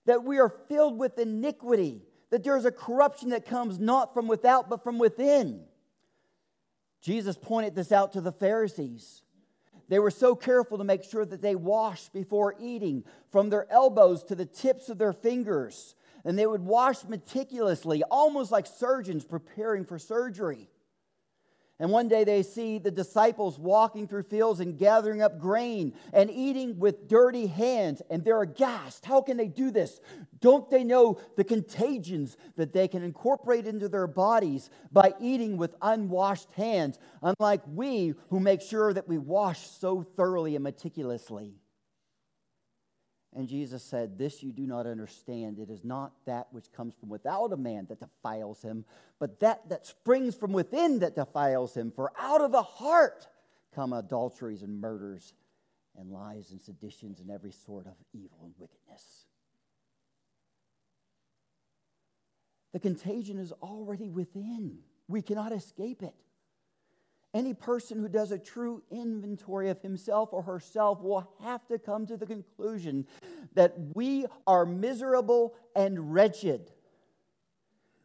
That 0.07 0.25
we 0.25 0.39
are 0.39 0.49
filled 0.49 0.99
with 0.99 1.19
iniquity, 1.19 2.01
that 2.31 2.43
there 2.43 2.57
is 2.57 2.65
a 2.65 2.73
corruption 2.73 3.31
that 3.31 3.45
comes 3.45 3.79
not 3.79 4.15
from 4.15 4.27
without, 4.27 4.71
but 4.71 4.83
from 4.83 4.99
within. 4.99 5.65
Jesus 7.03 7.37
pointed 7.37 7.75
this 7.75 7.93
out 7.93 8.15
to 8.15 8.23
the 8.23 8.33
Pharisees. 8.33 9.25
They 9.91 9.99
were 9.99 10.13
so 10.13 10.37
careful 10.37 10.79
to 10.79 10.85
make 10.85 11.03
sure 11.03 11.27
that 11.27 11.43
they 11.43 11.57
washed 11.57 12.13
before 12.13 12.55
eating, 12.61 13.05
from 13.29 13.51
their 13.51 13.71
elbows 13.71 14.23
to 14.25 14.37
the 14.37 14.47
tips 14.47 14.89
of 14.89 14.99
their 14.99 15.13
fingers. 15.13 15.97
And 16.25 16.39
they 16.39 16.47
would 16.47 16.65
wash 16.65 17.05
meticulously, 17.09 18.05
almost 18.05 18.53
like 18.53 18.67
surgeons 18.67 19.25
preparing 19.25 19.85
for 19.85 19.99
surgery. 19.99 20.69
And 21.81 21.91
one 21.91 22.09
day 22.09 22.25
they 22.25 22.43
see 22.43 22.79
the 22.79 22.91
disciples 22.91 23.59
walking 23.59 24.07
through 24.07 24.25
fields 24.25 24.61
and 24.61 24.77
gathering 24.77 25.23
up 25.23 25.41
grain 25.41 25.95
and 26.13 26.31
eating 26.31 26.79
with 26.79 27.09
dirty 27.09 27.47
hands, 27.47 28.03
and 28.11 28.23
they're 28.23 28.43
aghast. 28.43 29.07
How 29.07 29.23
can 29.23 29.39
they 29.39 29.49
do 29.49 29.71
this? 29.71 29.99
Don't 30.41 30.69
they 30.71 30.85
know 30.85 31.19
the 31.39 31.45
contagions 31.45 32.37
that 32.57 32.75
they 32.75 32.87
can 32.87 33.03
incorporate 33.03 33.67
into 33.67 33.89
their 33.89 34.07
bodies 34.07 34.69
by 34.93 35.15
eating 35.19 35.57
with 35.57 35.75
unwashed 35.81 36.53
hands, 36.53 36.99
unlike 37.23 37.63
we 37.67 38.13
who 38.29 38.41
make 38.41 38.61
sure 38.61 38.93
that 38.93 39.09
we 39.09 39.17
wash 39.17 39.67
so 39.67 40.03
thoroughly 40.03 40.57
and 40.57 40.63
meticulously? 40.63 41.55
And 43.35 43.49
Jesus 43.49 43.83
said, 43.83 44.19
This 44.19 44.43
you 44.43 44.53
do 44.53 44.67
not 44.67 44.87
understand. 44.87 45.59
It 45.59 45.71
is 45.71 45.85
not 45.85 46.13
that 46.27 46.49
which 46.51 46.73
comes 46.73 46.95
from 46.95 47.09
without 47.09 47.53
a 47.53 47.57
man 47.57 47.87
that 47.89 48.01
defiles 48.01 48.63
him, 48.63 48.85
but 49.19 49.39
that 49.41 49.69
that 49.69 49.87
springs 49.87 50.35
from 50.35 50.53
within 50.53 50.99
that 50.99 51.15
defiles 51.15 51.77
him. 51.77 51.93
For 51.93 52.13
out 52.19 52.41
of 52.41 52.51
the 52.51 52.63
heart 52.63 53.29
come 53.75 53.93
adulteries 53.93 54.63
and 54.63 54.81
murders 54.81 55.35
and 55.97 56.11
lies 56.11 56.51
and 56.51 56.61
seditions 56.61 57.21
and 57.21 57.31
every 57.31 57.53
sort 57.53 57.87
of 57.87 57.95
evil 58.13 58.39
and 58.43 58.55
wickedness. 58.59 59.27
The 62.73 62.81
contagion 62.81 63.39
is 63.39 63.53
already 63.63 64.09
within. 64.09 64.79
We 65.09 65.23
cannot 65.23 65.53
escape 65.53 66.03
it. 66.03 66.15
Any 67.33 67.55
person 67.55 68.01
who 68.01 68.09
does 68.09 68.33
a 68.33 68.39
true 68.39 68.83
inventory 68.91 69.71
of 69.71 69.81
himself 69.81 70.31
or 70.33 70.43
herself 70.43 71.01
will 71.01 71.31
have 71.43 71.65
to 71.69 71.79
come 71.79 72.07
to 72.07 72.17
the 72.17 72.27
conclusion 72.27 73.07
that 73.55 73.75
we 73.95 74.27
are 74.49 74.67
miserable 74.67 75.55
and 75.77 76.13
wretched, 76.13 76.73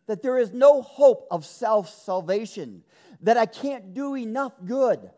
that 0.05 0.22
there 0.22 0.38
is 0.38 0.53
no 0.53 0.84
hope 0.84 1.27
of 1.32 1.44
self 1.44 1.89
salvation, 1.89 2.84
that 3.22 3.36
I 3.36 3.48
can't 3.48 3.96
do 3.96 4.15
enough 4.15 4.53
good. 4.63 5.10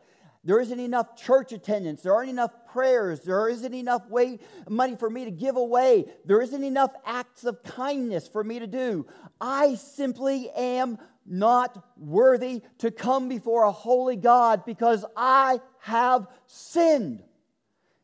There 0.43 0.59
isn't 0.59 0.79
enough 0.79 1.15
church 1.15 1.51
attendance. 1.51 2.01
There 2.03 2.13
aren't 2.13 2.29
enough 2.29 2.51
prayers. 2.71 3.21
There 3.21 3.49
isn't 3.49 3.73
enough 3.73 4.07
way, 4.09 4.39
money 4.69 4.95
for 4.95 5.09
me 5.09 5.25
to 5.25 5.31
give 5.31 5.57
away. 5.57 6.05
There 6.25 6.41
isn't 6.41 6.63
enough 6.63 6.91
acts 7.05 7.43
of 7.43 7.63
kindness 7.63 8.27
for 8.27 8.43
me 8.43 8.59
to 8.59 8.67
do. 8.67 9.05
I 9.41 9.75
simply 9.75 10.49
am 10.51 10.97
not 11.25 11.83
worthy 11.97 12.61
to 12.79 12.91
come 12.91 13.27
before 13.27 13.63
a 13.63 13.71
holy 13.71 14.15
God 14.15 14.63
because 14.65 15.03
I 15.15 15.59
have 15.81 16.27
sinned. 16.45 17.23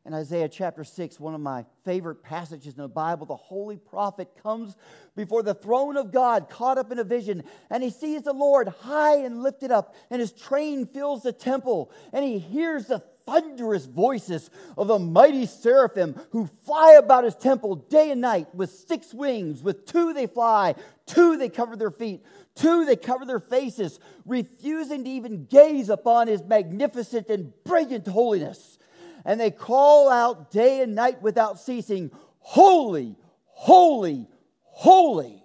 In 0.05 0.13
Isaiah 0.13 0.49
chapter 0.49 0.83
6, 0.83 1.17
one 1.17 1.33
of 1.33 1.39
my 1.39 1.65
favorite 1.85 2.23
passages 2.23 2.75
in 2.75 2.81
the 2.81 2.89
Bible, 2.89 3.25
the 3.25 3.37
holy 3.37 3.77
prophet 3.77 4.27
comes 4.43 4.75
before 5.15 5.43
the 5.43 5.53
throne 5.53 5.95
of 5.95 6.11
God, 6.11 6.49
caught 6.49 6.77
up 6.77 6.91
in 6.91 6.99
a 6.99 7.05
vision, 7.05 7.43
and 7.69 7.81
he 7.81 7.89
sees 7.89 8.23
the 8.23 8.33
Lord 8.33 8.67
high 8.67 9.19
and 9.19 9.41
lifted 9.41 9.71
up, 9.71 9.95
and 10.09 10.19
his 10.19 10.33
train 10.33 10.85
fills 10.85 11.23
the 11.23 11.31
temple, 11.31 11.89
and 12.11 12.25
he 12.25 12.37
hears 12.37 12.87
the 12.87 12.99
thunderous 12.99 13.85
voices 13.85 14.49
of 14.77 14.87
the 14.87 14.99
mighty 14.99 15.45
seraphim 15.45 16.19
who 16.31 16.49
fly 16.65 16.99
about 16.99 17.23
his 17.23 17.35
temple 17.35 17.75
day 17.75 18.11
and 18.11 18.19
night 18.19 18.53
with 18.53 18.69
six 18.69 19.13
wings. 19.13 19.63
With 19.63 19.85
two 19.85 20.11
they 20.11 20.27
fly, 20.27 20.75
two 21.05 21.37
they 21.37 21.47
cover 21.47 21.77
their 21.77 21.91
feet, 21.91 22.25
Two, 22.55 22.85
they 22.85 22.95
cover 22.95 23.25
their 23.25 23.39
faces, 23.39 23.99
refusing 24.25 25.05
to 25.05 25.09
even 25.09 25.45
gaze 25.45 25.89
upon 25.89 26.27
his 26.27 26.43
magnificent 26.43 27.29
and 27.29 27.51
brilliant 27.63 28.07
holiness. 28.07 28.77
And 29.25 29.39
they 29.39 29.51
call 29.51 30.09
out 30.09 30.51
day 30.51 30.81
and 30.81 30.95
night 30.95 31.21
without 31.21 31.59
ceasing 31.59 32.11
Holy, 32.39 33.15
holy, 33.45 34.27
holy 34.63 35.43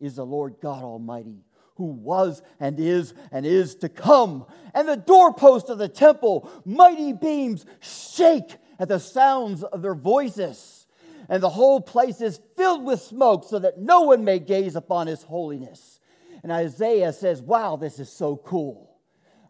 is 0.00 0.16
the 0.16 0.24
Lord 0.24 0.56
God 0.62 0.82
Almighty, 0.82 1.44
who 1.74 1.84
was 1.84 2.42
and 2.58 2.80
is 2.80 3.12
and 3.30 3.44
is 3.44 3.74
to 3.76 3.90
come. 3.90 4.46
And 4.74 4.88
the 4.88 4.96
doorposts 4.96 5.68
of 5.68 5.78
the 5.78 5.88
temple, 5.88 6.50
mighty 6.64 7.12
beams, 7.12 7.66
shake 7.80 8.56
at 8.78 8.88
the 8.88 8.98
sounds 8.98 9.62
of 9.62 9.82
their 9.82 9.94
voices. 9.94 10.86
And 11.28 11.42
the 11.42 11.50
whole 11.50 11.80
place 11.80 12.20
is 12.20 12.40
filled 12.56 12.84
with 12.84 13.00
smoke, 13.00 13.44
so 13.44 13.58
that 13.58 13.78
no 13.78 14.00
one 14.00 14.24
may 14.24 14.38
gaze 14.38 14.74
upon 14.74 15.06
his 15.06 15.22
holiness. 15.22 16.00
And 16.42 16.50
Isaiah 16.50 17.12
says, 17.12 17.40
Wow, 17.42 17.76
this 17.76 17.98
is 17.98 18.10
so 18.10 18.36
cool. 18.36 18.89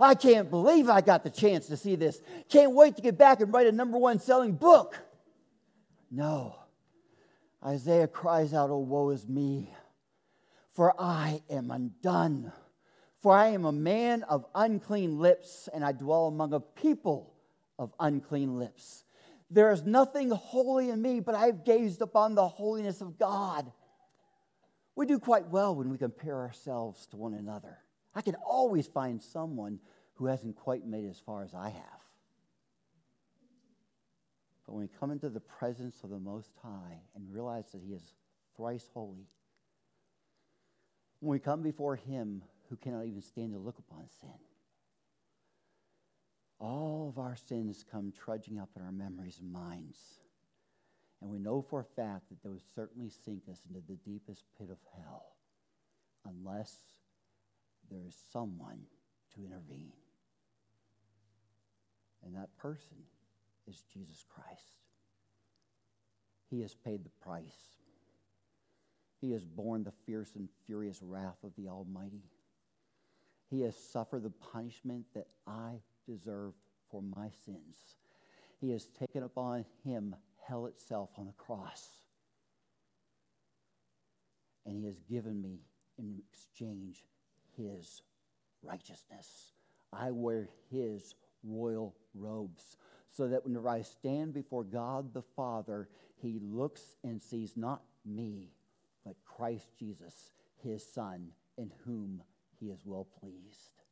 I 0.00 0.14
can't 0.14 0.50
believe 0.50 0.88
I 0.88 1.00
got 1.00 1.22
the 1.22 1.30
chance 1.30 1.66
to 1.66 1.76
see 1.76 1.96
this. 1.96 2.20
Can't 2.48 2.74
wait 2.74 2.96
to 2.96 3.02
get 3.02 3.18
back 3.18 3.40
and 3.40 3.52
write 3.52 3.66
a 3.66 3.72
number 3.72 3.98
one 3.98 4.18
selling 4.18 4.52
book. 4.52 4.98
No. 6.10 6.56
Isaiah 7.64 8.08
cries 8.08 8.54
out, 8.54 8.70
Oh, 8.70 8.78
woe 8.78 9.10
is 9.10 9.28
me, 9.28 9.72
for 10.72 10.94
I 10.98 11.42
am 11.50 11.70
undone. 11.70 12.52
For 13.18 13.36
I 13.36 13.48
am 13.48 13.66
a 13.66 13.72
man 13.72 14.22
of 14.22 14.46
unclean 14.54 15.18
lips, 15.18 15.68
and 15.74 15.84
I 15.84 15.92
dwell 15.92 16.26
among 16.26 16.54
a 16.54 16.60
people 16.60 17.34
of 17.78 17.92
unclean 18.00 18.58
lips. 18.58 19.04
There 19.50 19.70
is 19.72 19.82
nothing 19.82 20.30
holy 20.30 20.88
in 20.88 21.02
me, 21.02 21.20
but 21.20 21.34
I've 21.34 21.64
gazed 21.64 22.00
upon 22.00 22.34
the 22.34 22.48
holiness 22.48 23.02
of 23.02 23.18
God. 23.18 23.70
We 24.94 25.06
do 25.06 25.18
quite 25.18 25.48
well 25.48 25.74
when 25.74 25.90
we 25.90 25.98
compare 25.98 26.36
ourselves 26.36 27.06
to 27.08 27.16
one 27.16 27.34
another. 27.34 27.78
I 28.14 28.22
can 28.22 28.34
always 28.36 28.86
find 28.86 29.22
someone 29.22 29.78
who 30.14 30.26
hasn't 30.26 30.56
quite 30.56 30.86
made 30.86 31.04
it 31.04 31.10
as 31.10 31.20
far 31.20 31.42
as 31.42 31.54
I 31.54 31.70
have. 31.70 32.00
But 34.66 34.74
when 34.74 34.82
we 34.82 34.98
come 34.98 35.10
into 35.10 35.28
the 35.28 35.40
presence 35.40 35.96
of 36.04 36.10
the 36.10 36.18
Most 36.18 36.50
High 36.62 37.00
and 37.14 37.32
realize 37.32 37.72
that 37.72 37.82
He 37.82 37.92
is 37.92 38.14
thrice 38.56 38.88
holy, 38.92 39.28
when 41.20 41.32
we 41.32 41.38
come 41.38 41.62
before 41.62 41.96
Him 41.96 42.42
who 42.68 42.76
cannot 42.76 43.06
even 43.06 43.22
stand 43.22 43.52
to 43.52 43.58
look 43.58 43.78
upon 43.78 44.04
sin, 44.20 44.30
all 46.58 47.08
of 47.08 47.18
our 47.18 47.36
sins 47.36 47.84
come 47.90 48.12
trudging 48.12 48.58
up 48.58 48.68
in 48.76 48.82
our 48.82 48.92
memories 48.92 49.38
and 49.40 49.50
minds. 49.50 49.98
And 51.20 51.30
we 51.30 51.38
know 51.38 51.62
for 51.62 51.80
a 51.80 51.84
fact 51.84 52.28
that 52.28 52.42
they 52.42 52.48
would 52.48 52.62
certainly 52.74 53.10
sink 53.10 53.44
us 53.50 53.60
into 53.68 53.80
the 53.86 53.96
deepest 53.96 54.44
pit 54.58 54.68
of 54.70 54.78
hell 54.96 55.36
unless 56.26 56.76
there 57.90 58.06
is 58.06 58.16
someone 58.32 58.80
to 59.34 59.44
intervene. 59.44 59.92
And 62.24 62.34
that 62.36 62.56
person 62.56 62.98
is 63.66 63.82
Jesus 63.92 64.24
Christ. 64.28 64.78
He 66.50 66.60
has 66.62 66.74
paid 66.74 67.04
the 67.04 67.10
price. 67.24 67.76
He 69.20 69.32
has 69.32 69.44
borne 69.44 69.84
the 69.84 69.92
fierce 70.06 70.34
and 70.36 70.48
furious 70.66 71.00
wrath 71.02 71.38
of 71.44 71.52
the 71.56 71.68
Almighty. 71.68 72.24
He 73.50 73.60
has 73.62 73.76
suffered 73.76 74.22
the 74.22 74.32
punishment 74.52 75.06
that 75.14 75.26
I 75.46 75.80
deserve 76.08 76.52
for 76.90 77.02
my 77.02 77.30
sins. 77.44 77.76
He 78.60 78.70
has 78.70 78.86
taken 78.86 79.22
upon 79.22 79.64
him 79.84 80.14
hell 80.46 80.66
itself 80.66 81.10
on 81.16 81.26
the 81.26 81.32
cross. 81.32 81.88
And 84.66 84.76
he 84.76 84.84
has 84.86 84.98
given 85.08 85.40
me 85.40 85.60
in 85.98 86.20
exchange 86.32 87.04
his 87.68 88.02
righteousness. 88.62 89.52
I 89.92 90.10
wear 90.10 90.48
his 90.70 91.14
royal 91.42 91.94
robes 92.14 92.76
so 93.10 93.28
that 93.28 93.44
whenever 93.44 93.68
I 93.68 93.82
stand 93.82 94.34
before 94.34 94.64
God 94.64 95.12
the 95.12 95.22
Father, 95.22 95.88
he 96.16 96.38
looks 96.40 96.94
and 97.02 97.20
sees 97.20 97.56
not 97.56 97.82
me, 98.04 98.50
but 99.04 99.16
Christ 99.24 99.70
Jesus, 99.78 100.30
his 100.62 100.84
Son, 100.86 101.28
in 101.56 101.72
whom 101.84 102.22
he 102.58 102.66
is 102.66 102.80
well 102.84 103.06
pleased. 103.20 103.82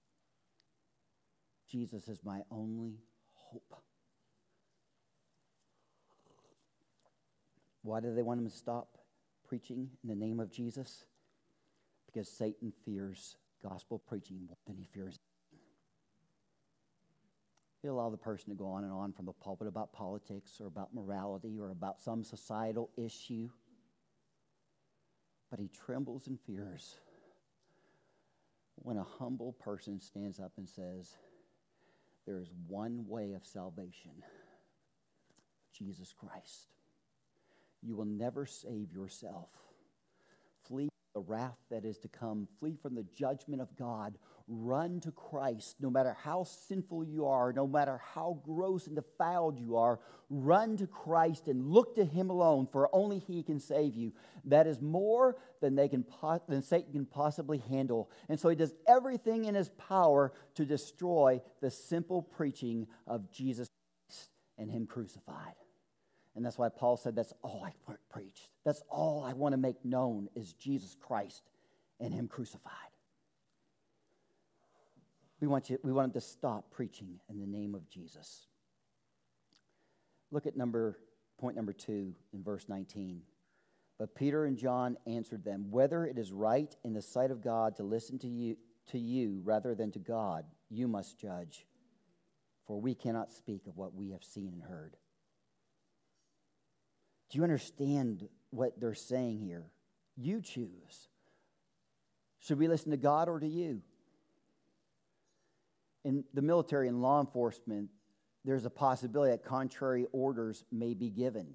Jesus 1.71 2.09
is 2.09 2.21
my 2.25 2.43
only 2.51 2.99
hope. 3.35 3.83
Why 7.83 8.01
do 8.01 8.15
they 8.15 8.23
want 8.23 8.41
him 8.41 8.49
to 8.49 8.57
stop 8.57 8.99
preaching 9.49 9.91
in 10.03 10.09
the 10.09 10.15
name 10.15 10.41
of 10.41 10.51
Jesus? 10.51 11.05
Because 12.07 12.29
Satan 12.29 12.73
fears 12.85 13.37
gospel 13.63 13.99
preaching 13.99 14.39
more 14.47 14.57
than 14.67 14.77
he 14.77 14.85
fears. 14.93 15.19
He'll 17.83 17.95
allow 17.95 18.11
the 18.11 18.17
person 18.17 18.51
to 18.51 18.57
go 18.57 18.67
on 18.67 18.85
and 18.85 18.93
on 18.93 19.13
from 19.13 19.27
the 19.27 19.33
pulpit 19.33 19.69
about 19.69 19.93
politics 19.93 20.61
or 20.61 20.67
about 20.67 20.95
morality 20.95 21.59
or 21.61 21.71
about 21.71 22.01
some 22.01 22.25
societal 22.25 22.91
issue. 22.97 23.49
But 25.51 25.61
he 25.61 25.69
trembles 25.69 26.27
and 26.27 26.39
fears 26.41 26.97
when 28.77 28.97
a 28.97 29.07
humble 29.19 29.53
person 29.53 30.01
stands 30.01 30.41
up 30.41 30.53
and 30.57 30.69
says, 30.69 31.17
There 32.27 32.41
is 32.41 32.51
one 32.67 33.05
way 33.09 33.33
of 33.33 33.45
salvation 33.45 34.23
Jesus 35.73 36.13
Christ. 36.13 36.69
You 37.83 37.97
will 37.97 38.05
never 38.05 38.45
save 38.45 38.93
yourself. 38.93 39.51
Flee 40.67 40.89
the 41.19 41.25
wrath 41.33 41.57
that 41.69 41.85
is 41.85 41.99
to 41.99 42.07
come, 42.07 42.47
flee 42.61 42.77
from 42.81 42.95
the 42.95 43.05
judgment 43.17 43.61
of 43.61 43.77
God. 43.77 44.17
Run 44.47 45.01
to 45.01 45.11
Christ, 45.11 45.75
no 45.81 45.91
matter 45.91 46.17
how 46.23 46.45
sinful 46.45 47.03
you 47.03 47.27
are, 47.27 47.53
no 47.53 47.67
matter 47.67 48.01
how 48.15 48.41
gross 48.45 48.87
and 48.87 48.95
defiled 48.95 49.59
you 49.59 49.77
are. 49.77 49.99
Run 50.31 50.77
to 50.77 50.87
Christ 50.87 51.49
and 51.49 51.67
look 51.67 51.97
to 51.97 52.05
Him 52.05 52.31
alone, 52.31 52.69
for 52.71 52.89
only 52.95 53.19
He 53.19 53.43
can 53.43 53.59
save 53.59 53.97
you. 53.97 54.13
That 54.45 54.69
is 54.69 54.81
more 54.81 55.37
than, 55.61 55.75
they 55.75 55.89
can 55.89 56.05
than 56.49 56.63
Satan 56.63 56.93
can 56.93 57.05
possibly 57.05 57.59
handle. 57.59 58.11
And 58.29 58.39
so 58.39 58.49
He 58.49 58.55
does 58.55 58.73
everything 58.87 59.47
in 59.47 59.57
His 59.57 59.71
power 59.71 60.33
to 60.55 60.65
destroy 60.65 61.43
the 61.61 61.73
simple 61.73 62.23
preaching 62.23 62.87
of 63.09 63.33
Jesus 63.33 63.67
Christ 64.07 64.31
and 64.57 64.71
Him 64.71 64.87
crucified. 64.87 65.55
And 66.39 66.47
that's 66.47 66.57
why 66.57 66.69
Paul 66.69 66.97
said, 66.97 67.17
That's 67.17 67.33
all 67.43 67.67
I 67.67 67.73
preached. 68.13 68.49
That's 68.65 68.81
all 68.89 69.25
I 69.25 69.33
want 69.33 69.55
to 69.55 69.57
make 69.57 69.85
known 69.85 70.29
is 70.37 70.53
Jesus 70.53 70.95
Christ 70.95 71.43
and 71.99 72.15
Him 72.15 72.29
crucified. 72.29 72.73
We 75.41 75.49
want, 75.49 75.69
you, 75.69 75.81
we 75.83 75.91
want 75.91 76.07
him 76.07 76.13
to 76.13 76.21
stop 76.21 76.71
preaching 76.71 77.19
in 77.29 77.41
the 77.41 77.47
name 77.47 77.75
of 77.75 77.89
Jesus. 77.91 78.47
Look 80.31 80.47
at 80.47 80.57
number, 80.57 80.97
point 81.41 81.57
number 81.57 81.73
two 81.73 82.15
in 82.33 82.45
verse 82.45 82.67
19. 82.69 83.23
But 83.99 84.15
Peter 84.15 84.45
and 84.45 84.57
John 84.57 84.97
answered 85.09 85.45
them, 85.45 85.73
Whether 85.73 86.07
it 86.07 86.19
is 86.19 86.31
right 86.33 86.73
in 86.85 86.95
the 86.95 87.03
sight 87.03 87.33
of 87.33 87.43
God 87.43 87.75
to 87.79 87.83
listen 87.83 88.17
to 88.21 88.29
you, 88.29 88.57
to 88.93 88.99
you 88.99 89.41
rather 89.43 89.75
than 89.75 89.91
to 89.91 89.99
God, 89.99 90.45
you 90.71 90.87
must 90.87 91.19
judge. 91.19 91.67
For 92.69 92.81
we 92.81 92.95
cannot 92.95 93.33
speak 93.33 93.67
of 93.67 93.77
what 93.77 93.93
we 93.93 94.11
have 94.11 94.23
seen 94.23 94.53
and 94.53 94.63
heard. 94.63 94.97
Do 97.31 97.39
you 97.39 97.45
understand 97.45 98.29
what 98.51 98.81
they're 98.81 98.95
saying 98.95 99.41
here? 99.41 99.67
You 100.17 100.41
choose. 100.41 101.09
Should 102.41 102.59
we 102.59 102.69
listen 102.69 102.91
to 102.91 102.97
God 102.97 103.29
or 103.29 103.39
to 103.39 103.47
you? 103.47 103.83
In 106.05 106.25
the 106.33 106.43
military 106.43 106.89
and 106.89 107.03
law 107.03 107.21
enforcement, 107.21 107.91
there's 108.45 108.65
a 108.65 108.71
possibility 108.71 109.33
that 109.33 109.45
contrary 109.45 110.07
orders 110.13 110.65
may 110.73 110.95
be 110.95 111.11
given. 111.11 111.55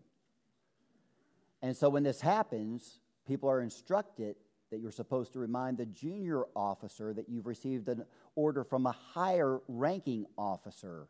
And 1.61 1.75
so 1.75 1.89
when 1.89 2.03
this 2.03 2.21
happens, 2.21 2.99
people 3.25 3.49
are 3.49 3.61
instructed 3.61 4.35
that 4.69 4.79
you're 4.79 4.91
supposed 4.91 5.33
to 5.33 5.39
remind 5.39 5.77
the 5.77 5.85
junior 5.85 6.43
officer 6.55 7.13
that 7.13 7.29
you've 7.29 7.47
received 7.47 7.87
an 7.87 8.05
order 8.35 8.63
from 8.63 8.85
a 8.85 8.91
higher 8.91 9.59
ranking 9.67 10.25
officer 10.37 11.07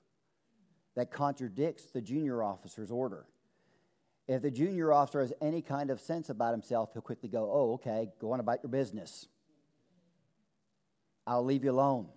that 0.95 1.11
contradicts 1.11 1.85
the 1.85 2.01
junior 2.01 2.43
officer's 2.43 2.91
order. 2.91 3.25
If 4.27 4.41
the 4.41 4.51
junior 4.51 4.93
officer 4.93 5.21
has 5.21 5.33
any 5.41 5.61
kind 5.61 5.89
of 5.89 5.99
sense 5.99 6.29
about 6.29 6.53
himself, 6.53 6.91
he'll 6.93 7.01
quickly 7.01 7.29
go, 7.29 7.49
Oh, 7.51 7.73
okay, 7.73 8.09
go 8.19 8.31
on 8.31 8.39
about 8.39 8.59
your 8.63 8.69
business. 8.69 9.27
I'll 11.27 11.43
leave 11.43 11.63
you 11.63 11.71
alone. 11.71 12.07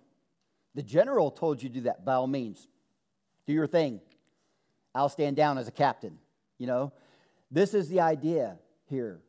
The 0.75 0.83
general 0.83 1.31
told 1.31 1.61
you 1.61 1.69
to 1.69 1.75
do 1.75 1.81
that, 1.81 2.05
by 2.05 2.13
all 2.13 2.27
means. 2.27 2.67
Do 3.45 3.53
your 3.53 3.67
thing. 3.67 4.01
I'll 4.93 5.09
stand 5.09 5.35
down 5.35 5.57
as 5.57 5.67
a 5.67 5.71
captain. 5.71 6.17
You 6.57 6.67
know, 6.67 6.93
this 7.51 7.73
is 7.73 7.89
the 7.89 8.01
idea 8.01 8.57
here. 8.85 9.21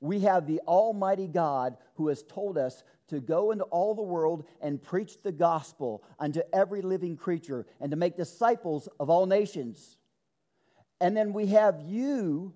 We 0.00 0.20
have 0.20 0.46
the 0.46 0.60
Almighty 0.66 1.28
God 1.28 1.76
who 1.94 2.08
has 2.08 2.22
told 2.22 2.58
us 2.58 2.84
to 3.08 3.20
go 3.20 3.52
into 3.52 3.64
all 3.64 3.94
the 3.94 4.02
world 4.02 4.44
and 4.60 4.82
preach 4.82 5.22
the 5.22 5.32
gospel 5.32 6.04
unto 6.18 6.42
every 6.52 6.82
living 6.82 7.16
creature 7.16 7.66
and 7.80 7.90
to 7.90 7.96
make 7.96 8.16
disciples 8.16 8.88
of 8.98 9.08
all 9.08 9.26
nations. 9.26 9.96
And 11.00 11.16
then 11.16 11.32
we 11.32 11.46
have 11.48 11.80
you 11.80 12.54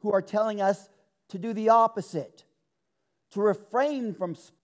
who 0.00 0.12
are 0.12 0.22
telling 0.22 0.60
us 0.60 0.88
to 1.28 1.38
do 1.38 1.52
the 1.52 1.68
opposite, 1.68 2.44
to 3.32 3.40
refrain 3.40 4.14
from 4.14 4.34
speaking, 4.34 4.56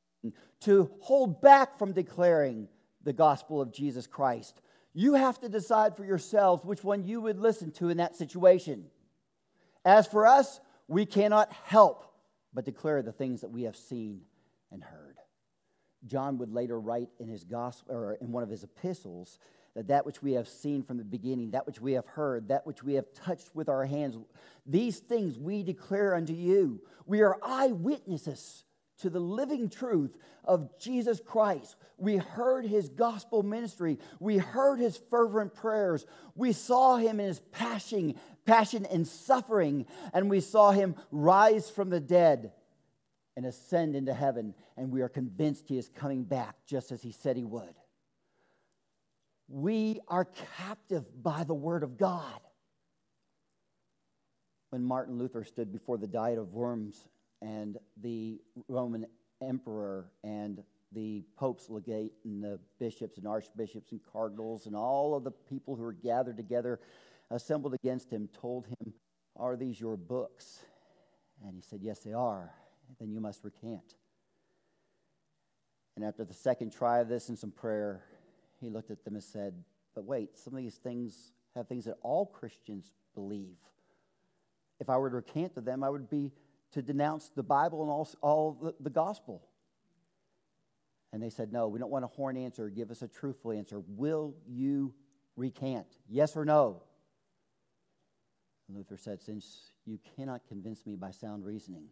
to 0.60 0.90
hold 1.00 1.40
back 1.40 1.78
from 1.78 1.92
declaring 1.92 2.68
the 3.04 3.12
gospel 3.12 3.60
of 3.60 3.72
Jesus 3.72 4.06
Christ. 4.06 4.60
You 4.94 5.14
have 5.14 5.38
to 5.40 5.48
decide 5.48 5.96
for 5.96 6.04
yourselves 6.04 6.64
which 6.64 6.82
one 6.82 7.04
you 7.04 7.20
would 7.20 7.38
listen 7.38 7.70
to 7.72 7.90
in 7.90 7.98
that 7.98 8.16
situation. 8.16 8.86
As 9.84 10.06
for 10.06 10.26
us, 10.26 10.58
we 10.88 11.06
cannot 11.06 11.52
help 11.52 12.04
but 12.52 12.64
declare 12.64 13.02
the 13.02 13.12
things 13.12 13.42
that 13.42 13.50
we 13.50 13.64
have 13.64 13.76
seen 13.76 14.22
and 14.72 14.82
heard. 14.82 15.18
John 16.06 16.38
would 16.38 16.52
later 16.52 16.80
write 16.80 17.10
in 17.20 17.28
his 17.28 17.44
gospel 17.44 17.94
or 17.94 18.14
in 18.14 18.32
one 18.32 18.42
of 18.42 18.48
his 18.48 18.64
epistles 18.64 19.38
that 19.76 19.88
that 19.88 20.06
which 20.06 20.22
we 20.22 20.32
have 20.32 20.48
seen 20.48 20.82
from 20.82 20.96
the 20.96 21.04
beginning, 21.04 21.50
that 21.50 21.66
which 21.66 21.82
we 21.82 21.92
have 21.92 22.06
heard, 22.06 22.48
that 22.48 22.66
which 22.66 22.82
we 22.82 22.94
have 22.94 23.12
touched 23.12 23.54
with 23.54 23.68
our 23.68 23.84
hands, 23.84 24.16
these 24.64 24.98
things 24.98 25.38
we 25.38 25.62
declare 25.62 26.14
unto 26.14 26.32
you. 26.32 26.80
We 27.04 27.20
are 27.20 27.38
eyewitnesses 27.42 28.64
to 29.00 29.10
the 29.10 29.20
living 29.20 29.68
truth 29.68 30.16
of 30.44 30.78
Jesus 30.78 31.20
Christ. 31.20 31.76
We 31.98 32.16
heard 32.16 32.64
his 32.64 32.88
gospel 32.88 33.42
ministry. 33.42 33.98
We 34.18 34.38
heard 34.38 34.78
his 34.78 34.96
fervent 35.10 35.52
prayers. 35.52 36.06
We 36.34 36.52
saw 36.52 36.96
him 36.96 37.20
in 37.20 37.26
his 37.26 37.40
passion, 37.40 38.14
passion 38.46 38.86
and 38.86 39.06
suffering, 39.06 39.84
and 40.14 40.30
we 40.30 40.40
saw 40.40 40.70
him 40.70 40.94
rise 41.10 41.68
from 41.68 41.90
the 41.90 42.00
dead 42.00 42.52
and 43.36 43.44
ascend 43.44 43.94
into 43.94 44.14
heaven. 44.14 44.54
And 44.78 44.90
we 44.90 45.02
are 45.02 45.10
convinced 45.10 45.68
he 45.68 45.76
is 45.76 45.90
coming 45.90 46.24
back 46.24 46.56
just 46.66 46.92
as 46.92 47.02
he 47.02 47.12
said 47.12 47.36
he 47.36 47.44
would 47.44 47.74
we 49.48 50.00
are 50.08 50.26
captive 50.56 51.04
by 51.22 51.44
the 51.44 51.54
Word 51.54 51.82
of 51.82 51.96
God. 51.96 52.40
When 54.70 54.84
Martin 54.84 55.18
Luther 55.18 55.44
stood 55.44 55.72
before 55.72 55.98
the 55.98 56.06
Diet 56.06 56.38
of 56.38 56.52
Worms 56.52 57.08
and 57.40 57.78
the 58.02 58.40
Roman 58.68 59.06
emperor 59.40 60.10
and 60.24 60.62
the 60.92 61.22
Pope's 61.36 61.70
legate 61.70 62.12
and 62.24 62.42
the 62.42 62.58
bishops 62.78 63.18
and 63.18 63.26
archbishops 63.26 63.92
and 63.92 64.00
cardinals 64.12 64.66
and 64.66 64.74
all 64.74 65.14
of 65.14 65.24
the 65.24 65.30
people 65.30 65.76
who 65.76 65.82
were 65.82 65.92
gathered 65.92 66.36
together, 66.36 66.80
assembled 67.30 67.74
against 67.74 68.10
him, 68.10 68.28
told 68.40 68.66
him, 68.66 68.92
Are 69.36 69.56
these 69.56 69.80
your 69.80 69.96
books? 69.96 70.60
And 71.44 71.54
he 71.54 71.62
said, 71.62 71.80
Yes, 71.82 72.00
they 72.00 72.12
are. 72.12 72.52
Then 72.98 73.12
you 73.12 73.20
must 73.20 73.44
recant. 73.44 73.94
And 75.96 76.04
after 76.04 76.24
the 76.24 76.34
second 76.34 76.72
try 76.72 77.00
of 77.00 77.08
this 77.08 77.28
and 77.28 77.38
some 77.38 77.50
prayer, 77.50 78.02
he 78.60 78.68
looked 78.68 78.90
at 78.90 79.04
them 79.04 79.14
and 79.14 79.24
said, 79.24 79.54
But 79.94 80.04
wait, 80.04 80.36
some 80.38 80.54
of 80.54 80.58
these 80.58 80.76
things 80.76 81.32
have 81.54 81.68
things 81.68 81.84
that 81.86 81.96
all 82.02 82.26
Christians 82.26 82.92
believe. 83.14 83.58
If 84.78 84.90
I 84.90 84.96
were 84.98 85.10
to 85.10 85.16
recant 85.16 85.54
to 85.54 85.60
them, 85.60 85.82
I 85.82 85.90
would 85.90 86.10
be 86.10 86.32
to 86.72 86.82
denounce 86.82 87.30
the 87.34 87.42
Bible 87.42 87.82
and 87.82 87.90
all, 87.90 88.08
all 88.20 88.52
the, 88.52 88.74
the 88.80 88.90
gospel. 88.90 89.42
And 91.12 91.22
they 91.22 91.30
said, 91.30 91.52
No, 91.52 91.68
we 91.68 91.78
don't 91.78 91.90
want 91.90 92.04
a 92.04 92.08
horn 92.08 92.36
answer. 92.36 92.68
Give 92.68 92.90
us 92.90 93.02
a 93.02 93.08
truthful 93.08 93.52
answer. 93.52 93.80
Will 93.88 94.34
you 94.46 94.92
recant? 95.36 95.86
Yes 96.08 96.36
or 96.36 96.44
no? 96.44 96.82
And 98.68 98.76
Luther 98.76 98.96
said, 98.96 99.22
Since 99.22 99.70
you 99.84 99.98
cannot 100.16 100.42
convince 100.48 100.84
me 100.84 100.96
by 100.96 101.12
sound 101.12 101.44
reasoning, 101.44 101.86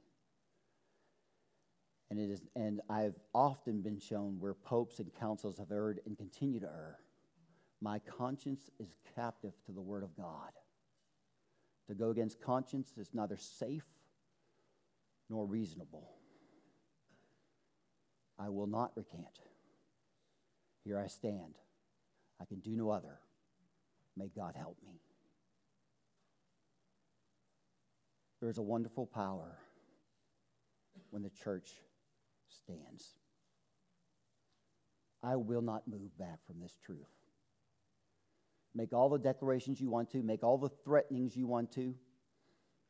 and, 2.10 2.18
it 2.18 2.30
is, 2.30 2.42
and 2.54 2.80
I've 2.88 3.18
often 3.34 3.80
been 3.80 3.98
shown 3.98 4.36
where 4.38 4.54
popes 4.54 4.98
and 4.98 5.12
councils 5.14 5.58
have 5.58 5.72
erred 5.72 6.00
and 6.06 6.16
continue 6.16 6.60
to 6.60 6.66
err. 6.66 6.98
My 7.80 7.98
conscience 7.98 8.70
is 8.78 8.94
captive 9.14 9.52
to 9.66 9.72
the 9.72 9.80
Word 9.80 10.02
of 10.02 10.16
God. 10.16 10.52
To 11.88 11.94
go 11.94 12.10
against 12.10 12.40
conscience 12.40 12.92
is 12.96 13.10
neither 13.12 13.36
safe 13.36 13.84
nor 15.28 15.44
reasonable. 15.44 16.10
I 18.38 18.48
will 18.48 18.66
not 18.66 18.92
recant. 18.96 19.40
Here 20.84 20.98
I 20.98 21.06
stand. 21.06 21.54
I 22.40 22.44
can 22.44 22.60
do 22.60 22.76
no 22.76 22.90
other. 22.90 23.18
May 24.16 24.28
God 24.28 24.54
help 24.56 24.76
me. 24.86 25.00
There 28.40 28.50
is 28.50 28.58
a 28.58 28.62
wonderful 28.62 29.06
power 29.06 29.58
when 31.10 31.22
the 31.22 31.30
church 31.30 31.70
stands. 32.54 33.14
I 35.22 35.36
will 35.36 35.62
not 35.62 35.88
move 35.88 36.16
back 36.18 36.38
from 36.46 36.60
this 36.60 36.76
truth. 36.84 37.08
Make 38.74 38.92
all 38.92 39.08
the 39.08 39.18
declarations 39.18 39.80
you 39.80 39.88
want 39.88 40.10
to, 40.10 40.22
make 40.22 40.42
all 40.42 40.58
the 40.58 40.70
threatenings 40.84 41.36
you 41.36 41.46
want 41.46 41.72
to. 41.72 41.94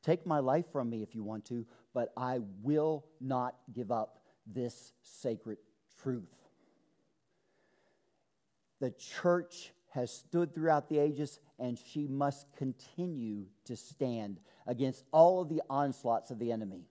Take 0.02 0.26
my 0.26 0.38
life 0.38 0.70
from 0.72 0.90
me 0.90 1.02
if 1.02 1.14
you 1.14 1.22
want 1.22 1.44
to, 1.46 1.66
but 1.94 2.12
I 2.16 2.40
will 2.62 3.06
not 3.20 3.54
give 3.72 3.90
up 3.90 4.18
this 4.46 4.92
sacred 5.02 5.58
truth. 6.02 6.34
The 8.80 8.90
church 8.90 9.72
has 9.90 10.12
stood 10.12 10.54
throughout 10.54 10.88
the 10.88 10.98
ages, 10.98 11.38
and 11.58 11.78
she 11.78 12.06
must 12.06 12.46
continue 12.56 13.46
to 13.64 13.76
stand 13.76 14.40
against 14.66 15.04
all 15.12 15.40
of 15.40 15.48
the 15.48 15.62
onslaughts 15.70 16.30
of 16.30 16.38
the 16.38 16.50
enemy. 16.50 16.88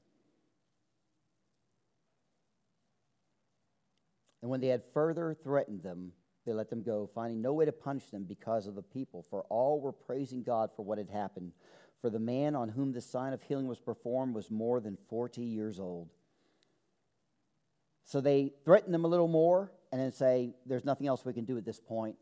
And 4.43 4.49
when 4.49 4.59
they 4.59 4.67
had 4.67 4.83
further 4.93 5.33
threatened 5.41 5.83
them, 5.83 6.11
they 6.45 6.51
let 6.51 6.69
them 6.69 6.83
go, 6.83 7.09
finding 7.15 7.41
no 7.41 7.53
way 7.53 7.63
to 7.63 7.71
punish 7.71 8.07
them 8.07 8.25
because 8.25 8.67
of 8.67 8.75
the 8.75 8.81
people, 8.81 9.25
for 9.29 9.43
all 9.43 9.79
were 9.79 9.93
praising 9.93 10.43
God 10.43 10.69
for 10.75 10.83
what 10.83 10.97
had 10.97 11.09
happened. 11.09 11.53
For 12.01 12.09
the 12.09 12.19
man 12.19 12.53
on 12.53 12.67
whom 12.67 12.91
the 12.91 12.99
sign 12.99 13.31
of 13.31 13.41
healing 13.41 13.67
was 13.67 13.79
performed 13.79 14.35
was 14.35 14.51
more 14.51 14.81
than 14.81 14.97
40 15.07 15.41
years 15.41 15.79
old. 15.79 16.09
So 18.03 18.19
they 18.19 18.51
threaten 18.65 18.91
them 18.91 19.05
a 19.05 19.07
little 19.07 19.29
more 19.29 19.71
and 19.93 20.01
then 20.01 20.11
say, 20.11 20.53
There's 20.65 20.83
nothing 20.83 21.07
else 21.07 21.23
we 21.23 21.31
can 21.31 21.45
do 21.45 21.57
at 21.57 21.63
this 21.63 21.79
point 21.79 22.17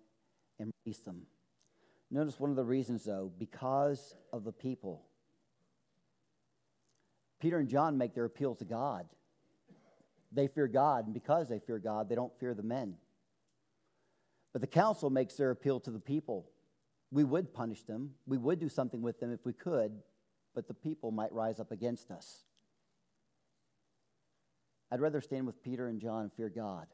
and 0.59 0.71
release 0.85 0.99
them. 0.99 1.23
Notice 2.11 2.39
one 2.39 2.51
of 2.51 2.55
the 2.55 2.63
reasons, 2.63 3.03
though, 3.03 3.31
because 3.39 4.13
of 4.31 4.43
the 4.43 4.51
people. 4.51 5.01
Peter 7.39 7.57
and 7.57 7.67
John 7.67 7.97
make 7.97 8.13
their 8.13 8.25
appeal 8.25 8.53
to 8.55 8.65
God. 8.65 9.07
They 10.31 10.47
fear 10.47 10.67
God, 10.67 11.05
and 11.05 11.13
because 11.13 11.49
they 11.49 11.59
fear 11.59 11.79
God, 11.79 12.07
they 12.07 12.15
don't 12.15 12.37
fear 12.39 12.53
the 12.53 12.63
men. 12.63 12.95
But 14.53 14.61
the 14.61 14.67
council 14.67 15.09
makes 15.09 15.35
their 15.35 15.51
appeal 15.51 15.79
to 15.81 15.91
the 15.91 15.99
people. 15.99 16.49
We 17.11 17.23
would 17.23 17.53
punish 17.53 17.83
them, 17.83 18.11
we 18.25 18.37
would 18.37 18.59
do 18.59 18.69
something 18.69 19.01
with 19.01 19.19
them 19.19 19.33
if 19.33 19.45
we 19.45 19.53
could, 19.53 19.91
but 20.55 20.67
the 20.67 20.73
people 20.73 21.11
might 21.11 21.33
rise 21.33 21.59
up 21.59 21.71
against 21.71 22.09
us. 22.11 22.43
I'd 24.91 25.01
rather 25.01 25.21
stand 25.21 25.45
with 25.45 25.63
Peter 25.63 25.87
and 25.87 25.99
John 25.99 26.23
and 26.23 26.33
fear 26.33 26.49
God 26.49 26.87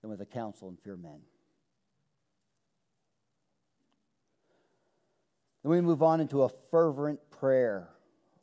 than 0.00 0.10
with 0.10 0.20
the 0.20 0.26
council 0.26 0.68
and 0.68 0.78
fear 0.80 0.96
men. 0.96 1.20
Then 5.62 5.72
we 5.72 5.80
move 5.80 6.02
on 6.02 6.20
into 6.20 6.42
a 6.42 6.48
fervent 6.48 7.18
prayer. 7.30 7.88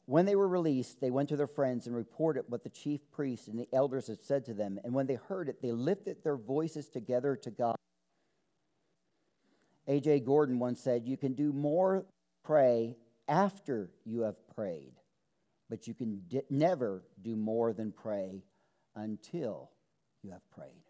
When 0.06 0.26
they 0.26 0.36
were 0.36 0.48
released, 0.48 1.00
they 1.00 1.12
went 1.12 1.30
to 1.30 1.38
their 1.38 1.48
friends 1.48 1.88
and 1.88 1.96
reported 1.96 2.46
what 2.50 2.64
the 2.64 2.70
chief 2.70 3.00
priests 3.12 3.48
and 3.48 3.58
the 3.58 3.70
elders 3.72 4.08
had 4.08 4.22
said 4.22 4.46
to 4.46 4.54
them. 4.54 4.80
And 4.84 4.94
when 4.94 5.08
they 5.08 5.16
heard 5.16 5.48
it, 5.48 5.62
they 5.62 5.72
lifted 5.72 6.24
their 6.24 6.36
voices 6.36 6.90
together 6.90 7.38
to 7.38 7.52
God. 7.52 7.76
A.J. 9.88 10.22
Gordon 10.22 10.60
once 10.60 10.82
said, 10.82 11.06
You 11.06 11.18
can 11.18 11.34
do 11.34 11.54
more 11.54 12.06
pray 12.44 12.98
after 13.28 13.92
you 14.06 14.22
have 14.22 14.36
prayed, 14.56 14.94
but 15.70 15.88
you 15.88 15.94
can 15.94 16.22
di- 16.28 16.42
never 16.50 17.04
do 17.22 17.36
more 17.36 17.74
than 17.74 17.92
pray 17.92 18.44
until 18.96 19.72
you 20.22 20.32
have 20.32 20.50
prayed. 20.52 20.84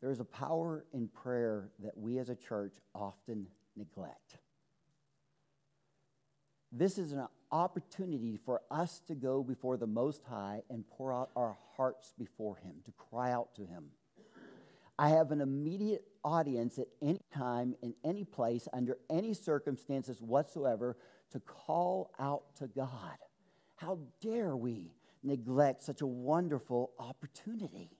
There 0.00 0.10
is 0.10 0.20
a 0.20 0.24
power 0.24 0.84
in 0.92 1.08
prayer 1.08 1.70
that 1.82 1.96
we 1.96 2.18
as 2.18 2.28
a 2.28 2.34
church 2.34 2.74
often 2.94 3.46
neglect. 3.76 4.38
This 6.76 6.98
is 6.98 7.12
an 7.12 7.28
opportunity 7.52 8.36
for 8.36 8.60
us 8.68 9.00
to 9.06 9.14
go 9.14 9.44
before 9.44 9.76
the 9.76 9.86
Most 9.86 10.22
High 10.28 10.62
and 10.68 10.84
pour 10.88 11.12
out 11.12 11.30
our 11.36 11.56
hearts 11.76 12.12
before 12.18 12.56
Him, 12.56 12.74
to 12.86 12.92
cry 12.92 13.30
out 13.30 13.54
to 13.54 13.62
Him. 13.64 13.90
I 14.98 15.10
have 15.10 15.30
an 15.30 15.40
immediate 15.40 16.02
audience 16.24 16.80
at 16.80 16.88
any 17.00 17.20
time, 17.32 17.76
in 17.80 17.94
any 18.02 18.24
place, 18.24 18.66
under 18.72 18.98
any 19.08 19.34
circumstances 19.34 20.20
whatsoever, 20.20 20.96
to 21.30 21.38
call 21.38 22.10
out 22.18 22.56
to 22.56 22.66
God. 22.66 23.18
How 23.76 24.00
dare 24.20 24.56
we 24.56 24.90
neglect 25.22 25.84
such 25.84 26.00
a 26.00 26.06
wonderful 26.06 26.90
opportunity? 26.98 27.90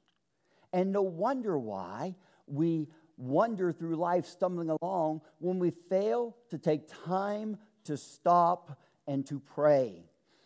And 0.72 0.90
no 0.90 1.02
wonder 1.02 1.56
why 1.56 2.16
we 2.48 2.88
wander 3.16 3.70
through 3.70 3.94
life 3.94 4.26
stumbling 4.26 4.76
along 4.82 5.20
when 5.38 5.60
we 5.60 5.70
fail 5.70 6.36
to 6.50 6.58
take 6.58 6.88
time 7.04 7.56
to 7.84 7.96
stop 7.96 8.78
and 9.06 9.26
to 9.26 9.40
pray. 9.40 10.04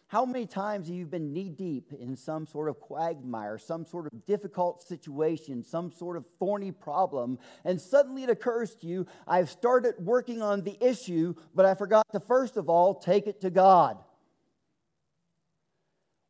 How 0.09 0.24
many 0.24 0.46
times 0.46 0.87
have 0.87 0.96
you 0.96 1.05
been 1.05 1.35
knee 1.35 1.51
deep 1.51 1.92
in 1.92 2.16
some 2.16 2.46
sort 2.46 2.70
of 2.70 2.81
quagmire, 2.81 3.59
some 3.59 3.85
sort 3.85 4.07
of 4.07 4.24
difficult 4.24 4.83
situation, 4.83 5.62
some 5.62 5.92
sort 5.92 6.16
of 6.16 6.24
thorny 6.38 6.72
problem, 6.72 7.38
and 7.62 7.79
suddenly 7.79 8.22
it 8.22 8.31
occurs 8.31 8.74
to 8.77 8.87
you, 8.87 9.07
I've 9.27 9.51
started 9.51 9.96
working 9.98 10.40
on 10.40 10.62
the 10.62 10.79
issue, 10.81 11.35
but 11.55 11.66
I 11.66 11.74
forgot 11.74 12.07
to 12.12 12.20
first 12.20 12.57
of 12.57 12.70
all 12.70 12.94
take 12.94 13.27
it 13.27 13.42
to 13.42 13.51
God? 13.51 13.98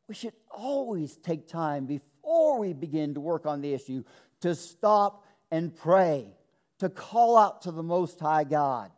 We 0.08 0.14
should 0.16 0.34
always 0.50 1.16
take 1.16 1.46
time 1.46 1.86
before 1.86 2.58
we 2.58 2.72
begin 2.72 3.14
to 3.14 3.20
work 3.20 3.46
on 3.46 3.60
the 3.60 3.72
issue 3.72 4.02
to 4.40 4.56
stop 4.56 5.24
and 5.52 5.72
pray, 5.72 6.34
to 6.80 6.88
call 6.88 7.36
out 7.36 7.62
to 7.62 7.70
the 7.70 7.84
Most 7.84 8.18
High 8.18 8.44
God. 8.44 8.90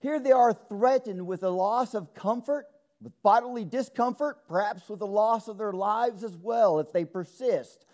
Here 0.00 0.20
they 0.20 0.32
are 0.32 0.52
threatened 0.52 1.26
with 1.26 1.42
a 1.42 1.50
loss 1.50 1.94
of 1.94 2.14
comfort, 2.14 2.66
with 3.00 3.12
bodily 3.22 3.64
discomfort, 3.64 4.46
perhaps 4.48 4.88
with 4.88 5.00
the 5.00 5.06
loss 5.06 5.48
of 5.48 5.58
their 5.58 5.72
lives 5.72 6.24
as 6.24 6.36
well 6.36 6.78
if 6.78 6.92
they 6.92 7.04
persist. 7.04 7.84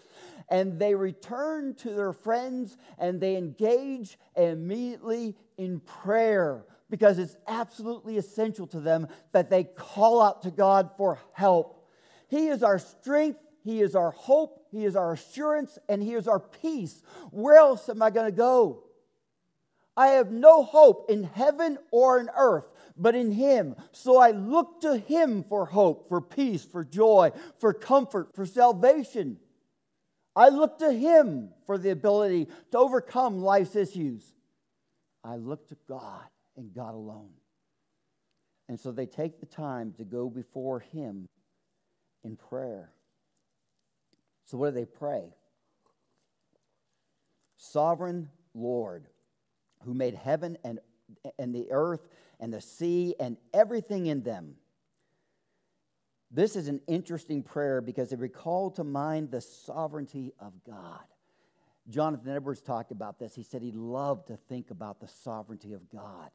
And 0.48 0.78
they 0.78 0.94
return 0.94 1.74
to 1.76 1.90
their 1.90 2.12
friends 2.12 2.76
and 2.98 3.20
they 3.20 3.36
engage 3.36 4.18
immediately 4.36 5.36
in 5.56 5.80
prayer 5.80 6.64
because 6.90 7.18
it's 7.18 7.36
absolutely 7.48 8.18
essential 8.18 8.66
to 8.68 8.80
them 8.80 9.08
that 9.32 9.48
they 9.48 9.64
call 9.64 10.20
out 10.20 10.42
to 10.42 10.50
God 10.50 10.90
for 10.96 11.18
help. 11.32 11.88
He 12.28 12.48
is 12.48 12.62
our 12.62 12.78
strength 12.78 13.38
he 13.64 13.80
is 13.80 13.94
our 13.94 14.10
hope, 14.10 14.66
He 14.70 14.84
is 14.84 14.96
our 14.96 15.12
assurance, 15.12 15.78
and 15.88 16.02
He 16.02 16.14
is 16.14 16.26
our 16.26 16.40
peace. 16.40 17.02
Where 17.30 17.56
else 17.56 17.88
am 17.88 18.02
I 18.02 18.10
going 18.10 18.26
to 18.26 18.36
go? 18.36 18.84
I 19.96 20.08
have 20.08 20.30
no 20.30 20.62
hope 20.62 21.10
in 21.10 21.24
heaven 21.24 21.78
or 21.90 22.18
in 22.18 22.30
earth 22.36 22.66
but 22.96 23.14
in 23.14 23.32
Him. 23.32 23.74
So 23.92 24.18
I 24.18 24.30
look 24.30 24.80
to 24.82 24.96
Him 24.96 25.42
for 25.42 25.66
hope, 25.66 26.08
for 26.08 26.20
peace, 26.20 26.64
for 26.64 26.84
joy, 26.84 27.32
for 27.58 27.72
comfort, 27.72 28.34
for 28.34 28.46
salvation. 28.46 29.38
I 30.34 30.48
look 30.48 30.78
to 30.78 30.92
Him 30.92 31.50
for 31.66 31.78
the 31.78 31.90
ability 31.90 32.48
to 32.70 32.78
overcome 32.78 33.42
life's 33.42 33.76
issues. 33.76 34.32
I 35.24 35.36
look 35.36 35.68
to 35.68 35.76
God 35.88 36.24
and 36.56 36.72
God 36.74 36.94
alone. 36.94 37.30
And 38.68 38.78
so 38.78 38.92
they 38.92 39.06
take 39.06 39.40
the 39.40 39.46
time 39.46 39.92
to 39.98 40.04
go 40.04 40.30
before 40.30 40.80
Him 40.80 41.28
in 42.24 42.36
prayer. 42.36 42.92
So, 44.46 44.58
what 44.58 44.70
do 44.70 44.80
they 44.80 44.84
pray? 44.84 45.34
Sovereign 47.56 48.28
Lord, 48.54 49.06
who 49.84 49.94
made 49.94 50.14
heaven 50.14 50.56
and, 50.64 50.78
and 51.38 51.54
the 51.54 51.68
earth 51.70 52.06
and 52.40 52.52
the 52.52 52.60
sea 52.60 53.14
and 53.20 53.36
everything 53.52 54.06
in 54.06 54.22
them. 54.22 54.54
This 56.30 56.56
is 56.56 56.68
an 56.68 56.80
interesting 56.86 57.42
prayer 57.42 57.80
because 57.80 58.12
it 58.12 58.18
recalled 58.18 58.76
to 58.76 58.84
mind 58.84 59.30
the 59.30 59.40
sovereignty 59.40 60.32
of 60.40 60.52
God. 60.64 61.04
Jonathan 61.88 62.34
Edwards 62.34 62.62
talked 62.62 62.90
about 62.90 63.18
this. 63.18 63.34
He 63.34 63.42
said 63.42 63.60
he 63.60 63.72
loved 63.72 64.28
to 64.28 64.36
think 64.36 64.70
about 64.70 65.00
the 65.00 65.08
sovereignty 65.08 65.72
of 65.74 65.90
God. 65.90 66.30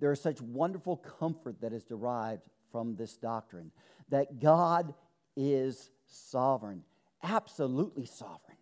There 0.00 0.12
is 0.12 0.20
such 0.20 0.40
wonderful 0.40 0.96
comfort 0.96 1.60
that 1.60 1.72
is 1.72 1.84
derived 1.84 2.42
from 2.70 2.96
this 2.96 3.16
doctrine 3.16 3.72
that 4.08 4.40
God 4.40 4.94
is 5.36 5.90
sovereign 6.06 6.84
absolutely 7.22 8.06
sovereign, 8.06 8.57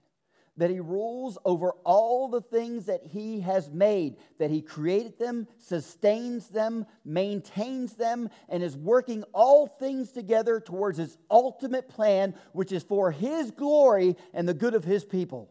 that 0.57 0.71
he 0.71 0.81
rules 0.81 1.39
over 1.45 1.73
all 1.85 2.29
the 2.29 2.41
things 2.41 2.87
that 2.87 3.03
he 3.05 3.41
has 3.41 3.71
made, 3.71 4.17
that 4.39 4.51
he 4.51 4.63
created 4.63 5.19
them, 5.19 5.47
sustains 5.59 6.49
them, 6.49 6.87
maintains 7.05 7.95
them, 7.95 8.31
and 8.49 8.63
is 8.63 8.77
working 8.77 9.23
all 9.35 9.67
things 9.67 10.13
together 10.13 10.61
towards 10.61 10.99
his 10.99 11.17
ultimate 11.31 11.89
plan, 11.89 12.35
which 12.53 12.73
is 12.73 12.83
for 12.83 13.11
his 13.11 13.51
glory 13.51 14.17
and 14.33 14.49
the 14.49 14.55
good 14.55 14.75
of 14.75 14.85
his 14.85 15.05
people. 15.05 15.51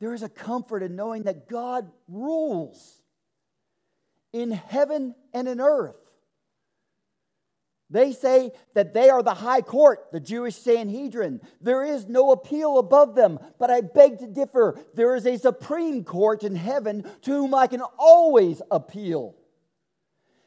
There 0.00 0.12
is 0.12 0.22
a 0.22 0.28
comfort 0.28 0.82
in 0.82 0.96
knowing 0.96 1.22
that 1.22 1.48
God 1.48 1.90
rules 2.08 3.02
in 4.34 4.50
heaven 4.50 5.14
and 5.32 5.48
in 5.48 5.60
earth. 5.60 6.03
They 7.90 8.12
say 8.12 8.52
that 8.74 8.92
they 8.92 9.10
are 9.10 9.22
the 9.22 9.34
high 9.34 9.60
court, 9.60 10.10
the 10.10 10.20
Jewish 10.20 10.56
Sanhedrin. 10.56 11.40
There 11.60 11.84
is 11.84 12.08
no 12.08 12.32
appeal 12.32 12.78
above 12.78 13.14
them, 13.14 13.38
but 13.58 13.70
I 13.70 13.82
beg 13.82 14.18
to 14.18 14.26
differ. 14.26 14.80
There 14.94 15.14
is 15.14 15.26
a 15.26 15.36
supreme 15.36 16.02
court 16.02 16.42
in 16.44 16.56
heaven 16.56 17.04
to 17.22 17.30
whom 17.30 17.54
I 17.54 17.66
can 17.66 17.82
always 17.98 18.62
appeal. 18.70 19.36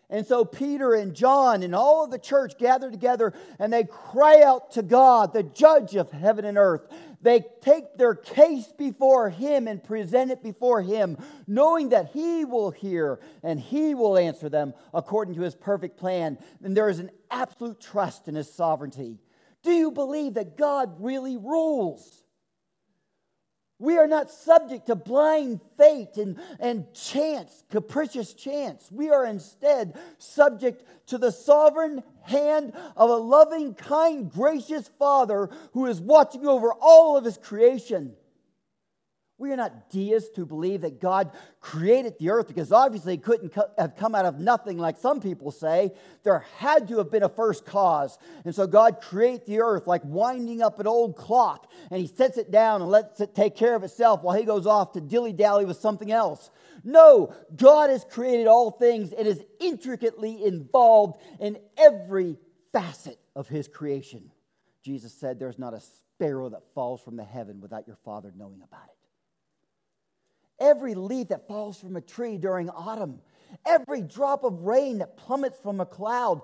And 0.10 0.26
so 0.26 0.46
Peter 0.46 0.94
and 0.94 1.14
John 1.14 1.64
and 1.64 1.76
all 1.76 2.06
of 2.06 2.12
the 2.12 2.20
church 2.20 2.58
gather 2.58 2.90
together 2.90 3.34
and 3.60 3.74
they 3.74 3.84
cry 3.84 4.42
out 4.42 4.72
to 4.72 4.82
God, 4.82 5.34
the 5.34 5.44
judge 5.44 5.96
of 5.96 6.12
heaven 6.12 6.46
and 6.46 6.58
earth. 6.58 6.88
They 7.22 7.44
take 7.62 7.98
their 7.98 8.14
case 8.14 8.68
before 8.78 9.30
him 9.30 9.68
and 9.68 9.84
present 9.84 10.32
it 10.32 10.44
before 10.44 10.82
him, 10.82 11.18
knowing 11.48 11.90
that 11.90 12.12
he 12.14 12.46
will 12.46 12.72
hear 12.72 13.20
and 13.44 13.60
he 13.60 13.96
will 13.96 14.18
answer 14.18 14.50
them 14.50 14.74
according 14.94 15.36
to 15.36 15.42
his 15.42 15.56
perfect 15.56 15.98
plan. 15.98 16.38
And 16.64 16.78
there 16.78 16.90
is 16.90 17.00
an 17.00 17.10
absolute 17.32 17.82
trust 17.82 18.28
in 18.28 18.36
his 18.36 18.54
sovereignty. 18.54 19.20
Do 19.64 19.72
you 19.72 19.92
believe 19.92 20.36
that 20.36 20.58
God 20.58 20.96
really 21.00 21.38
rules? 21.38 22.24
We 23.80 23.98
are 23.98 24.08
not 24.08 24.32
subject 24.32 24.88
to 24.88 24.96
blind 24.96 25.62
fate 25.78 26.18
and, 26.18 26.40
and 26.60 26.92
chance, 26.94 27.64
capricious 27.70 28.34
chance. 28.34 28.90
We 28.92 29.12
are 29.12 29.26
instead 29.26 30.00
subject 30.18 30.84
to 31.08 31.20
the 31.20 31.32
sovereign 31.32 32.02
hand 32.24 32.74
of 32.96 33.10
a 33.12 33.16
loving, 33.16 33.76
kind, 33.76 34.32
gracious 34.32 34.88
Father 34.88 35.50
who 35.74 35.86
is 35.86 36.02
watching 36.02 36.48
over 36.48 36.74
all 36.74 37.18
of 37.18 37.26
his 37.26 37.38
creation. 37.38 38.16
We 39.40 39.52
are 39.52 39.56
not 39.56 39.92
deists 39.92 40.36
who 40.36 40.48
believe 40.48 40.82
that 40.82 41.00
God 41.00 41.32
created 41.62 42.18
the 42.18 42.32
earth 42.32 42.48
because 42.48 42.72
obviously 42.72 43.14
it 43.14 43.24
couldn't 43.24 43.54
have 43.78 43.96
come 43.96 44.16
out 44.16 44.26
of 44.26 44.40
nothing 44.40 44.80
like 44.80 44.98
some 44.98 45.22
people 45.22 45.52
say. 45.52 45.92
There 46.24 46.40
had 46.58 46.88
to 46.88 46.98
have 46.98 47.12
been 47.12 47.22
a 47.22 47.30
first 47.30 47.64
cause. 47.64 48.18
And 48.46 48.56
so 48.56 48.66
God 48.66 49.00
created 49.00 49.46
the 49.46 49.62
earth 49.62 49.86
like 49.86 50.02
winding 50.04 50.64
up 50.64 50.80
an 50.80 50.88
old 50.88 51.16
clock 51.16 51.72
and 51.92 52.02
he 52.02 52.08
sets 52.08 52.40
it 52.40 52.50
down 52.50 52.82
and 52.82 52.90
lets 52.90 53.22
it 53.22 53.36
take 53.36 53.56
care 53.56 53.76
of 53.76 53.84
itself 53.84 54.24
while 54.24 54.36
he 54.36 54.44
goes 54.44 54.66
off 54.66 54.94
to 54.94 55.02
dilly 55.02 55.34
dally 55.34 55.66
with 55.66 55.78
something 55.78 56.12
else. 56.12 56.50
No, 56.84 57.32
God 57.56 57.92
has 57.92 58.04
created 58.06 58.48
all 58.48 58.72
things 58.72 59.14
and 59.14 59.28
is 59.28 59.44
intricately 59.60 60.44
involved 60.44 61.22
in 61.40 61.60
every 61.78 62.38
facet 62.72 63.20
of 63.36 63.48
his 63.48 63.68
creation. 63.68 64.32
Jesus 64.84 65.14
said, 65.14 65.38
There's 65.38 65.60
not 65.60 65.76
a 65.76 65.80
sparrow 65.80 66.50
that 66.50 66.74
falls 66.74 67.02
from 67.02 67.18
the 67.18 67.24
heaven 67.24 67.62
without 67.62 67.86
your 67.86 67.98
Father 68.04 68.34
knowing 68.36 68.62
about 68.64 68.86
it 68.88 68.97
every 70.60 70.96
leaf 70.96 71.30
that 71.30 71.48
falls 71.48 71.80
from 71.80 71.96
a 71.96 72.02
tree 72.02 72.38
during 72.38 72.70
autumn, 72.70 73.20
every 73.66 74.02
drop 74.02 74.44
of 74.44 74.64
rain 74.64 75.00
that 75.00 75.18
plummets 75.18 75.58
from 75.60 75.80
a 75.80 75.86
cloud, 75.86 76.42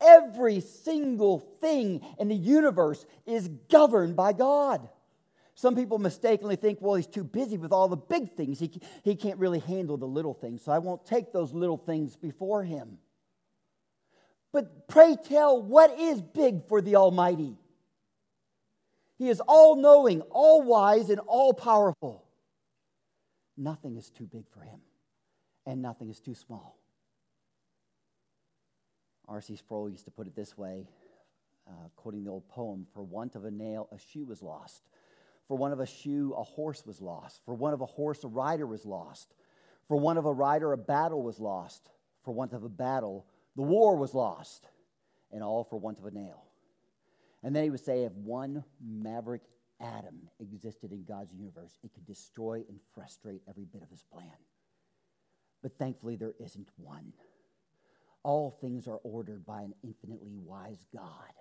every 0.00 0.60
single 0.60 1.38
thing 1.38 2.00
in 2.18 2.28
the 2.28 2.34
universe 2.34 3.04
is 3.26 3.48
governed 3.68 4.16
by 4.16 4.32
God. 4.32 4.88
Some 5.54 5.76
people 5.76 5.98
mistakenly 5.98 6.56
think, 6.56 6.78
well, 6.80 6.94
he's 6.94 7.06
too 7.06 7.24
busy 7.24 7.58
with 7.58 7.70
all 7.70 7.88
the 7.88 7.96
big 7.96 8.34
things. 8.34 8.58
He, 8.58 8.80
he 9.02 9.14
can't 9.14 9.38
really 9.38 9.58
handle 9.58 9.98
the 9.98 10.06
little 10.06 10.32
things, 10.32 10.62
so 10.62 10.72
I 10.72 10.78
won't 10.78 11.04
take 11.04 11.32
those 11.32 11.52
little 11.52 11.76
things 11.76 12.16
before 12.16 12.64
him. 12.64 12.98
But 14.52 14.88
pray 14.88 15.16
tell, 15.22 15.60
what 15.60 15.98
is 15.98 16.22
big 16.22 16.66
for 16.66 16.80
the 16.80 16.96
Almighty? 16.96 17.56
He 19.18 19.28
is 19.28 19.40
all 19.40 19.76
knowing, 19.76 20.22
all 20.30 20.62
wise, 20.62 21.10
and 21.10 21.20
all 21.26 21.52
powerful. 21.52 22.24
Nothing 23.60 23.96
is 23.96 24.08
too 24.08 24.24
big 24.24 24.48
for 24.48 24.60
him, 24.60 24.80
and 25.66 25.82
nothing 25.82 26.08
is 26.08 26.18
too 26.18 26.34
small. 26.34 26.78
R.C. 29.28 29.54
Sproul 29.56 29.90
used 29.90 30.06
to 30.06 30.10
put 30.10 30.26
it 30.26 30.34
this 30.34 30.56
way, 30.56 30.88
uh, 31.68 31.88
quoting 31.94 32.24
the 32.24 32.30
old 32.30 32.48
poem 32.48 32.86
For 32.94 33.02
want 33.02 33.34
of 33.34 33.44
a 33.44 33.50
nail, 33.50 33.86
a 33.92 33.98
shoe 33.98 34.24
was 34.24 34.40
lost. 34.40 34.82
For 35.46 35.58
want 35.58 35.74
of 35.74 35.80
a 35.80 35.84
shoe, 35.84 36.32
a 36.38 36.42
horse 36.42 36.86
was 36.86 37.02
lost. 37.02 37.42
For 37.44 37.52
want 37.52 37.74
of 37.74 37.82
a 37.82 37.86
horse, 37.86 38.24
a 38.24 38.28
rider 38.28 38.66
was 38.66 38.86
lost. 38.86 39.34
For 39.88 39.98
want 39.98 40.18
of 40.18 40.24
a 40.24 40.32
rider, 40.32 40.72
a 40.72 40.78
battle 40.78 41.22
was 41.22 41.38
lost. 41.38 41.90
For 42.24 42.32
want 42.32 42.54
of 42.54 42.64
a 42.64 42.68
battle, 42.70 43.26
the 43.56 43.62
war 43.62 43.94
was 43.94 44.14
lost. 44.14 44.70
And 45.30 45.42
all 45.42 45.64
for 45.64 45.76
want 45.76 45.98
of 45.98 46.06
a 46.06 46.10
nail. 46.10 46.44
And 47.42 47.54
then 47.54 47.64
he 47.64 47.70
would 47.70 47.84
say, 47.84 48.04
if 48.04 48.12
one 48.12 48.64
maverick 48.82 49.42
atom 49.80 50.28
existed 50.40 50.92
in 50.92 51.04
God's 51.04 51.32
universe, 51.32 51.78
it 51.82 51.92
could 51.94 52.06
destroy 52.06 52.64
and 52.68 52.78
frustrate 52.94 53.42
every 53.48 53.64
bit 53.64 53.82
of 53.82 53.90
his 53.90 54.02
plan. 54.02 54.36
But 55.62 55.78
thankfully, 55.78 56.16
there 56.16 56.34
isn't 56.38 56.68
one. 56.76 57.12
All 58.22 58.50
things 58.50 58.86
are 58.86 59.00
ordered 59.02 59.46
by 59.46 59.62
an 59.62 59.74
infinitely 59.82 60.36
wise 60.36 60.86
God 60.94 61.32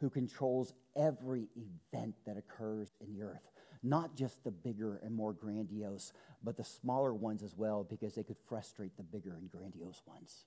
who 0.00 0.08
controls 0.08 0.72
every 0.96 1.48
event 1.56 2.14
that 2.24 2.36
occurs 2.36 2.94
in 3.00 3.12
the 3.12 3.22
earth, 3.22 3.50
not 3.82 4.14
just 4.14 4.42
the 4.44 4.50
bigger 4.50 5.00
and 5.02 5.14
more 5.14 5.32
grandiose, 5.32 6.12
but 6.42 6.56
the 6.56 6.64
smaller 6.64 7.12
ones 7.12 7.42
as 7.42 7.56
well, 7.56 7.84
because 7.84 8.14
they 8.14 8.22
could 8.22 8.38
frustrate 8.48 8.96
the 8.96 9.02
bigger 9.02 9.34
and 9.36 9.50
grandiose 9.50 10.00
ones. 10.06 10.44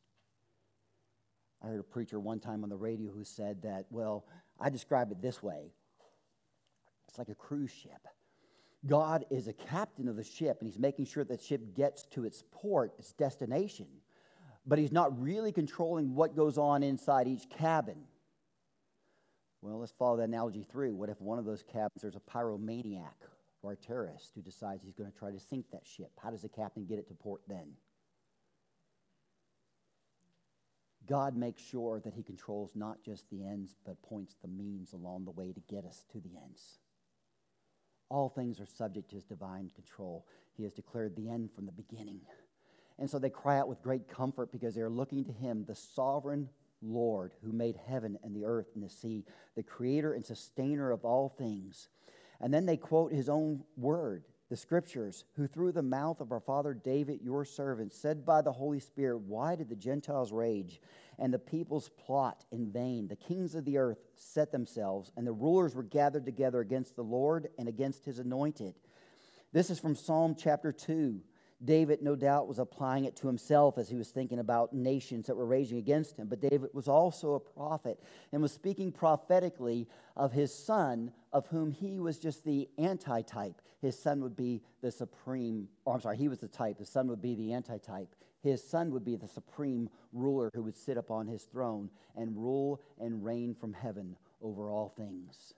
I 1.62 1.68
heard 1.68 1.80
a 1.80 1.84
preacher 1.84 2.20
one 2.20 2.40
time 2.40 2.64
on 2.64 2.70
the 2.70 2.78
radio 2.78 3.12
who 3.12 3.24
said 3.24 3.62
that, 3.64 3.86
well, 3.92 4.26
I 4.60 4.70
describe 4.70 5.12
it 5.12 5.22
this 5.22 5.44
way 5.44 5.74
it's 7.12 7.20
like 7.20 7.28
a 7.28 7.36
cruise 7.36 7.72
ship. 7.72 8.08
God 8.88 9.26
is 9.30 9.50
a 9.50 9.54
captain 9.54 10.08
of 10.08 10.16
the 10.16 10.24
ship, 10.24 10.58
and 10.62 10.68
he's 10.70 10.80
making 10.80 11.06
sure 11.06 11.26
that 11.26 11.42
ship 11.42 11.76
gets 11.76 12.04
to 12.12 12.24
its 12.24 12.46
port, 12.52 12.94
its 12.98 13.12
destination. 13.12 13.88
But 14.66 14.80
he's 14.80 14.94
not 14.94 15.22
really 15.22 15.52
controlling 15.52 16.16
what 16.16 16.38
goes 16.38 16.58
on 16.58 16.84
inside 16.84 17.28
each 17.28 17.50
cabin. 17.50 17.98
Well, 19.62 19.80
let's 19.80 19.92
follow 19.92 20.18
that 20.18 20.30
analogy 20.30 20.66
through. 20.72 20.96
What 20.96 21.10
if 21.10 21.20
one 21.20 21.38
of 21.38 21.44
those 21.44 21.64
cabins 21.64 22.02
there's 22.02 22.16
a 22.16 22.22
pyromaniac 22.22 23.28
or 23.62 23.74
a 23.74 23.76
terrorist 23.76 24.32
who 24.34 24.42
decides 24.42 24.82
he's 24.82 24.96
going 24.96 25.12
to 25.12 25.18
try 25.18 25.32
to 25.32 25.40
sink 25.40 25.66
that 25.74 25.86
ship? 25.86 26.12
How 26.24 26.32
does 26.32 26.44
the 26.44 26.50
captain 26.50 26.86
get 26.86 26.98
it 26.98 27.10
to 27.10 27.14
port 27.14 27.42
then? 27.46 27.74
God 31.08 31.36
makes 31.36 31.62
sure 31.62 32.00
that 32.00 32.14
he 32.14 32.24
controls 32.24 32.72
not 32.74 33.04
just 33.04 33.30
the 33.30 33.44
ends, 33.44 33.76
but 33.86 34.02
points 34.02 34.38
the 34.42 34.48
means 34.48 34.94
along 34.94 35.26
the 35.26 35.32
way 35.32 35.52
to 35.52 35.60
get 35.70 35.84
us 35.84 36.06
to 36.14 36.22
the 36.22 36.38
ends. 36.42 36.80
All 38.12 38.28
things 38.28 38.60
are 38.60 38.66
subject 38.66 39.10
to 39.12 39.16
his 39.16 39.24
divine 39.24 39.72
control. 39.74 40.28
He 40.58 40.64
has 40.64 40.74
declared 40.74 41.16
the 41.16 41.30
end 41.30 41.50
from 41.56 41.66
the 41.66 41.72
beginning. 41.72 42.20
And 43.00 43.10
so 43.10 43.18
they 43.18 43.30
cry 43.30 43.58
out 43.58 43.70
with 43.70 43.82
great 43.82 44.10
comfort 44.10 44.52
because 44.52 44.76
they 44.76 44.82
are 44.82 44.90
looking 44.90 45.24
to 45.24 45.32
him, 45.32 45.64
the 45.66 45.76
sovereign 45.76 46.50
Lord 46.82 47.32
who 47.42 47.54
made 47.54 47.80
heaven 47.88 48.20
and 48.22 48.36
the 48.36 48.44
earth 48.44 48.68
and 48.76 48.84
the 48.84 48.90
sea, 48.90 49.24
the 49.56 49.64
creator 49.64 50.14
and 50.14 50.26
sustainer 50.26 50.92
of 50.92 51.06
all 51.06 51.30
things. 51.30 51.88
And 52.42 52.54
then 52.54 52.66
they 52.66 52.76
quote 52.76 53.14
his 53.14 53.30
own 53.30 53.64
word, 53.78 54.26
the 54.50 54.58
scriptures, 54.58 55.24
who 55.38 55.48
through 55.48 55.72
the 55.72 55.82
mouth 55.82 56.20
of 56.20 56.34
our 56.34 56.42
father 56.42 56.74
David, 56.74 57.22
your 57.24 57.46
servant, 57.46 57.94
said 57.94 58.26
by 58.26 58.42
the 58.42 58.52
Holy 58.52 58.82
Spirit, 58.82 59.20
Why 59.20 59.56
did 59.56 59.70
the 59.70 59.76
Gentiles 59.78 60.34
rage 60.34 60.82
and 61.22 61.34
the 61.34 61.40
peoples 61.40 61.90
plot 61.90 62.44
in 62.52 62.70
vain? 62.70 63.08
The 63.08 63.16
kings 63.16 63.56
of 63.56 63.64
the 63.64 63.78
earth 63.78 64.00
set 64.18 64.52
themselves, 64.52 65.12
and 65.16 65.26
the 65.26 65.32
rulers 65.32 65.76
were 65.76 65.84
gathered 65.84 66.26
together 66.26 66.60
against 66.60 66.98
the 66.98 67.04
Lord 67.04 67.48
and 67.58 67.70
against 67.70 68.04
his 68.04 68.20
anointed. 68.20 68.74
This 69.54 69.70
is 69.70 69.80
from 69.80 69.96
Psalm 69.96 70.36
chapter 70.38 70.72
2. 70.72 71.22
David, 71.64 72.02
no 72.02 72.16
doubt, 72.16 72.48
was 72.48 72.60
applying 72.60 73.06
it 73.06 73.16
to 73.18 73.28
himself 73.28 73.78
as 73.78 73.88
he 73.88 73.96
was 73.96 74.10
thinking 74.10 74.40
about 74.40 74.74
nations 74.74 75.28
that 75.28 75.36
were 75.36 75.46
raging 75.46 75.78
against 75.78 76.18
him. 76.18 76.28
But 76.28 76.42
David 76.42 76.70
was 76.74 76.88
also 76.88 77.34
a 77.34 77.40
prophet 77.40 78.00
and 78.32 78.42
was 78.42 78.52
speaking 78.52 78.92
prophetically 78.92 79.88
of 80.16 80.32
his 80.32 80.54
son, 80.54 81.12
of 81.32 81.48
whom 81.48 81.72
he 81.72 82.00
was 82.00 82.18
just 82.18 82.44
the 82.44 82.68
antitype. 82.80 83.62
His 83.82 83.98
son 83.98 84.22
would 84.22 84.36
be 84.36 84.62
the 84.82 84.92
supreme, 84.92 85.68
or 85.86 85.96
I'm 85.96 86.02
sorry, 86.02 86.18
he 86.18 86.28
was 86.28 86.40
the 86.40 86.48
type. 86.48 86.78
The 86.78 86.86
son 86.86 87.08
would 87.08 87.22
be 87.22 87.36
the 87.36 87.54
antitype. 87.54 88.16
His 88.42 88.64
son 88.64 88.92
would 88.92 89.06
be 89.06 89.16
the 89.16 89.28
supreme 89.28 89.90
ruler 90.12 90.50
who 90.54 90.64
would 90.64 90.78
sit 90.78 90.98
upon 90.98 91.28
his 91.28 91.44
throne 91.44 91.92
and 92.16 92.36
rule 92.36 92.82
and 93.00 93.24
reign 93.24 93.54
from 93.54 93.74
heaven 93.74 94.18
over 94.42 94.70
all 94.70 94.90
things. 94.90 95.54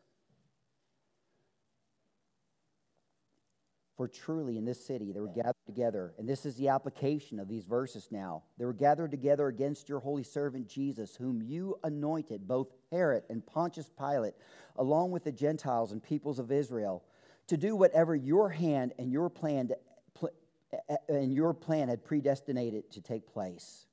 For 4.03 4.09
truly 4.09 4.57
in 4.57 4.65
this 4.65 4.85
city 4.85 5.13
they 5.13 5.21
were 5.21 5.29
gathered 5.29 5.55
together, 5.65 6.13
and 6.17 6.27
this 6.27 6.45
is 6.45 6.55
the 6.55 6.67
application 6.67 7.39
of 7.39 7.47
these 7.47 7.63
verses 7.63 8.09
now. 8.11 8.43
They 8.57 8.65
were 8.65 8.73
gathered 8.73 9.11
together 9.11 9.47
against 9.47 9.87
your 9.87 10.01
holy 10.01 10.23
servant 10.23 10.67
Jesus, 10.67 11.15
whom 11.15 11.41
you 11.41 11.79
anointed, 11.85 12.45
both 12.45 12.67
Herod 12.91 13.23
and 13.29 13.45
Pontius 13.45 13.89
Pilate, 13.97 14.33
along 14.75 15.11
with 15.11 15.23
the 15.23 15.31
Gentiles 15.31 15.93
and 15.93 16.03
peoples 16.03 16.37
of 16.37 16.51
Israel, 16.51 17.05
to 17.47 17.55
do 17.55 17.77
whatever 17.77 18.13
your 18.13 18.49
hand 18.49 18.91
and 18.99 19.09
your 19.09 19.29
plan 19.29 19.69
and 21.07 21.33
your 21.33 21.53
plan 21.53 21.87
had 21.87 22.03
predestinated 22.03 22.91
to 22.91 22.99
take 22.99 23.25
place. 23.25 23.85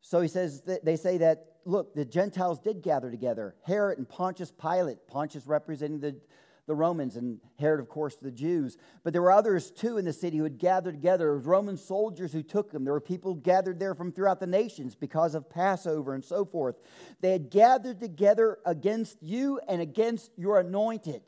So 0.00 0.22
he 0.22 0.28
says 0.28 0.62
that 0.62 0.82
they 0.82 0.96
say 0.96 1.18
that 1.18 1.56
look, 1.66 1.94
the 1.94 2.06
Gentiles 2.06 2.58
did 2.58 2.80
gather 2.80 3.10
together. 3.10 3.54
Herod 3.64 3.98
and 3.98 4.08
Pontius 4.08 4.50
Pilate, 4.50 5.06
Pontius 5.06 5.46
representing 5.46 6.00
the 6.00 6.16
the 6.66 6.74
Romans 6.74 7.16
and 7.16 7.40
Herod, 7.58 7.80
of 7.80 7.88
course, 7.88 8.16
the 8.16 8.30
Jews. 8.30 8.78
But 9.02 9.12
there 9.12 9.22
were 9.22 9.32
others 9.32 9.70
too 9.70 9.98
in 9.98 10.04
the 10.04 10.12
city 10.12 10.38
who 10.38 10.44
had 10.44 10.58
gathered 10.58 10.92
together. 10.92 11.26
There 11.26 11.38
Roman 11.38 11.76
soldiers 11.76 12.32
who 12.32 12.42
took 12.42 12.70
them. 12.70 12.84
There 12.84 12.94
were 12.94 13.00
people 13.00 13.34
gathered 13.34 13.78
there 13.78 13.94
from 13.94 14.12
throughout 14.12 14.40
the 14.40 14.46
nations 14.46 14.94
because 14.94 15.34
of 15.34 15.50
Passover 15.50 16.14
and 16.14 16.24
so 16.24 16.44
forth. 16.44 16.76
They 17.20 17.32
had 17.32 17.50
gathered 17.50 18.00
together 18.00 18.58
against 18.64 19.22
you 19.22 19.60
and 19.68 19.82
against 19.82 20.30
your 20.36 20.58
anointed, 20.58 21.22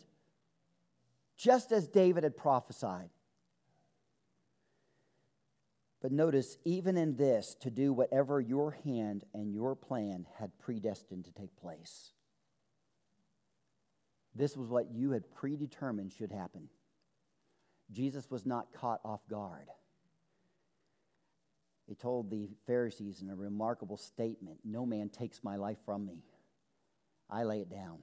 just 1.37 1.71
as 1.71 1.87
David 1.87 2.25
had 2.25 2.37
prophesied. 2.37 3.11
But 6.01 6.13
notice, 6.13 6.57
even 6.65 6.97
in 6.97 7.17
this, 7.17 7.57
to 7.61 7.71
do 7.71 7.93
whatever 7.93 8.41
your 8.41 8.79
hand 8.85 9.25
and 9.35 9.53
your 9.53 9.75
plan 9.75 10.27
had 10.39 10.57
predestined 10.59 11.25
to 11.25 11.33
take 11.33 11.57
place. 11.57 12.13
This 14.37 14.57
was 14.57 14.69
what 14.69 14.91
you 14.93 15.13
had 15.13 15.31
predetermined 15.35 16.13
should 16.13 16.31
happen. 16.31 16.69
Jesus 17.91 18.31
was 18.31 18.45
not 18.45 18.73
caught 18.73 19.01
off 19.05 19.21
guard. 19.29 19.69
He 21.87 21.95
told 21.95 22.31
the 22.31 22.51
Pharisees 22.67 23.23
in 23.23 23.31
a 23.31 23.35
remarkable 23.35 23.97
statement 23.97 24.59
No 24.65 24.85
man 24.85 25.09
takes 25.09 25.43
my 25.43 25.57
life 25.57 25.79
from 25.87 26.05
me. 26.05 26.25
I 27.31 27.45
lay 27.45 27.61
it 27.61 27.71
down. 27.71 27.99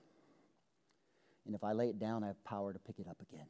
And 1.46 1.54
if 1.54 1.64
I 1.64 1.74
lay 1.74 1.90
it 1.90 2.00
down, 2.00 2.24
I 2.24 2.28
have 2.28 2.44
power 2.44 2.74
to 2.74 2.80
pick 2.80 3.00
it 3.00 3.08
up 3.08 3.22
again. 3.22 3.48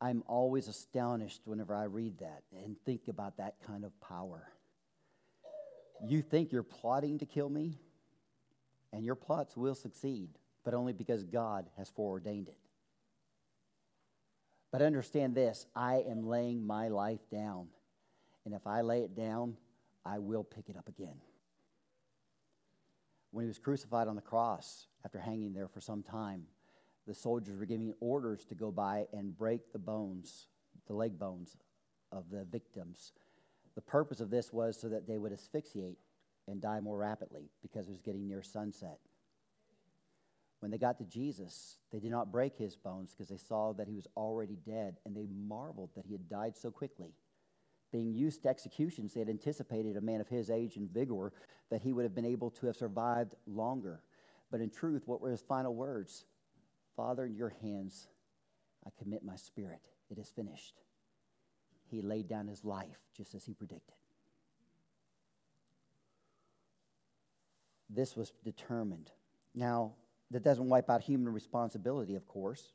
I'm 0.00 0.22
always 0.28 0.68
astonished 0.68 1.42
whenever 1.44 1.74
I 1.74 1.84
read 1.84 2.18
that 2.20 2.44
and 2.52 2.76
think 2.84 3.08
about 3.08 3.38
that 3.38 3.56
kind 3.66 3.84
of 3.84 4.00
power. 4.00 4.48
You 6.06 6.22
think 6.22 6.52
you're 6.52 6.62
plotting 6.62 7.18
to 7.18 7.26
kill 7.26 7.48
me? 7.48 7.74
And 8.92 9.04
your 9.04 9.14
plots 9.14 9.56
will 9.56 9.74
succeed, 9.74 10.30
but 10.64 10.74
only 10.74 10.92
because 10.92 11.24
God 11.24 11.66
has 11.76 11.90
foreordained 11.90 12.48
it. 12.48 12.56
But 14.70 14.82
understand 14.82 15.34
this 15.34 15.66
I 15.74 16.04
am 16.08 16.26
laying 16.26 16.66
my 16.66 16.88
life 16.88 17.28
down, 17.30 17.68
and 18.44 18.54
if 18.54 18.66
I 18.66 18.82
lay 18.82 19.00
it 19.00 19.14
down, 19.16 19.56
I 20.04 20.18
will 20.18 20.44
pick 20.44 20.68
it 20.68 20.76
up 20.76 20.88
again. 20.88 21.20
When 23.30 23.44
he 23.44 23.48
was 23.48 23.58
crucified 23.58 24.08
on 24.08 24.16
the 24.16 24.22
cross, 24.22 24.86
after 25.04 25.18
hanging 25.18 25.52
there 25.52 25.68
for 25.68 25.80
some 25.80 26.02
time, 26.02 26.44
the 27.06 27.14
soldiers 27.14 27.58
were 27.58 27.66
giving 27.66 27.94
orders 28.00 28.44
to 28.46 28.54
go 28.54 28.70
by 28.70 29.06
and 29.12 29.36
break 29.36 29.72
the 29.72 29.78
bones, 29.78 30.46
the 30.86 30.94
leg 30.94 31.18
bones 31.18 31.56
of 32.12 32.30
the 32.30 32.44
victims. 32.44 33.12
The 33.74 33.80
purpose 33.80 34.20
of 34.20 34.30
this 34.30 34.52
was 34.52 34.78
so 34.80 34.88
that 34.88 35.06
they 35.06 35.18
would 35.18 35.32
asphyxiate 35.32 35.98
and 36.48 36.60
die 36.60 36.80
more 36.80 36.96
rapidly 36.96 37.50
because 37.62 37.86
it 37.86 37.92
was 37.92 38.02
getting 38.02 38.26
near 38.26 38.42
sunset. 38.42 38.98
When 40.60 40.70
they 40.70 40.78
got 40.78 40.98
to 40.98 41.04
Jesus, 41.04 41.76
they 41.92 42.00
did 42.00 42.10
not 42.10 42.32
break 42.32 42.56
his 42.56 42.74
bones 42.74 43.12
because 43.12 43.28
they 43.28 43.36
saw 43.36 43.72
that 43.74 43.86
he 43.86 43.94
was 43.94 44.08
already 44.16 44.58
dead, 44.66 44.96
and 45.06 45.14
they 45.14 45.28
marveled 45.46 45.90
that 45.94 46.06
he 46.06 46.12
had 46.12 46.28
died 46.28 46.56
so 46.56 46.70
quickly. 46.70 47.14
Being 47.92 48.12
used 48.12 48.42
to 48.42 48.48
executions, 48.48 49.14
they 49.14 49.20
had 49.20 49.28
anticipated 49.28 49.96
a 49.96 50.00
man 50.00 50.20
of 50.20 50.28
his 50.28 50.50
age 50.50 50.76
and 50.76 50.90
vigor 50.90 51.32
that 51.70 51.82
he 51.82 51.92
would 51.92 52.02
have 52.02 52.14
been 52.14 52.24
able 52.24 52.50
to 52.50 52.66
have 52.66 52.76
survived 52.76 53.34
longer. 53.46 54.02
But 54.50 54.60
in 54.60 54.70
truth, 54.70 55.04
what 55.06 55.20
were 55.20 55.30
his 55.30 55.42
final 55.42 55.74
words? 55.74 56.24
Father, 56.96 57.26
in 57.26 57.36
your 57.36 57.54
hands 57.62 58.08
I 58.84 58.90
commit 59.02 59.24
my 59.24 59.36
spirit. 59.36 59.88
It 60.10 60.18
is 60.18 60.30
finished. 60.30 60.74
He 61.90 62.02
laid 62.02 62.28
down 62.28 62.46
his 62.46 62.64
life 62.64 62.98
just 63.16 63.34
as 63.34 63.44
he 63.44 63.54
predicted. 63.54 63.94
This 67.88 68.16
was 68.16 68.32
determined. 68.44 69.10
Now, 69.54 69.92
that 70.30 70.44
doesn't 70.44 70.68
wipe 70.68 70.90
out 70.90 71.02
human 71.02 71.32
responsibility, 71.32 72.14
of 72.14 72.26
course. 72.26 72.72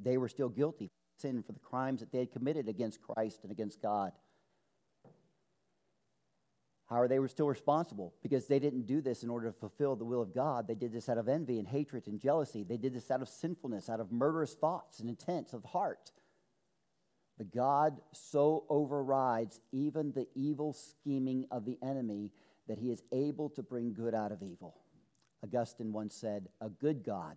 They 0.00 0.18
were 0.18 0.28
still 0.28 0.48
guilty 0.48 0.86
of 0.86 1.20
sin 1.20 1.42
for 1.42 1.52
the 1.52 1.60
crimes 1.60 2.00
that 2.00 2.10
they 2.10 2.18
had 2.18 2.32
committed 2.32 2.68
against 2.68 3.00
Christ 3.00 3.40
and 3.42 3.52
against 3.52 3.80
God. 3.80 4.12
However, 6.86 7.08
they 7.08 7.18
were 7.18 7.28
still 7.28 7.48
responsible 7.48 8.14
because 8.22 8.46
they 8.46 8.60
didn't 8.60 8.86
do 8.86 9.00
this 9.00 9.24
in 9.24 9.30
order 9.30 9.48
to 9.48 9.52
fulfill 9.52 9.96
the 9.96 10.04
will 10.04 10.22
of 10.22 10.32
God. 10.32 10.68
They 10.68 10.76
did 10.76 10.92
this 10.92 11.08
out 11.08 11.18
of 11.18 11.28
envy 11.28 11.58
and 11.58 11.66
hatred 11.66 12.06
and 12.06 12.20
jealousy. 12.20 12.62
They 12.62 12.76
did 12.76 12.94
this 12.94 13.10
out 13.10 13.22
of 13.22 13.28
sinfulness, 13.28 13.88
out 13.88 13.98
of 13.98 14.12
murderous 14.12 14.54
thoughts 14.54 15.00
and 15.00 15.08
intents 15.08 15.52
of 15.52 15.64
heart. 15.64 16.12
But 17.38 17.52
God 17.52 18.00
so 18.12 18.64
overrides 18.68 19.60
even 19.72 20.12
the 20.12 20.28
evil 20.34 20.72
scheming 20.72 21.46
of 21.50 21.64
the 21.64 21.78
enemy 21.82 22.30
that 22.68 22.78
he 22.78 22.90
is 22.90 23.02
able 23.12 23.48
to 23.50 23.62
bring 23.62 23.92
good 23.92 24.14
out 24.14 24.32
of 24.32 24.42
evil. 24.42 24.76
Augustine 25.42 25.92
once 25.92 26.14
said, 26.14 26.48
A 26.60 26.68
good 26.68 27.04
God 27.04 27.36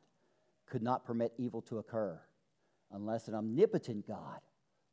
could 0.65 0.81
not 0.81 1.05
permit 1.05 1.33
evil 1.37 1.61
to 1.63 1.79
occur 1.79 2.19
unless 2.91 3.27
an 3.27 3.35
omnipotent 3.35 4.07
God 4.07 4.39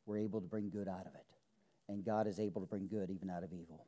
were 0.05 0.17
able 0.17 0.41
to 0.41 0.47
bring 0.47 0.69
good 0.69 0.87
out 0.87 1.05
of 1.05 1.15
it. 1.15 1.25
And 1.89 2.03
God 2.03 2.27
is 2.27 2.39
able 2.39 2.61
to 2.61 2.67
bring 2.67 2.87
good 2.87 3.09
even 3.09 3.29
out 3.29 3.43
of 3.43 3.53
evil. 3.53 3.85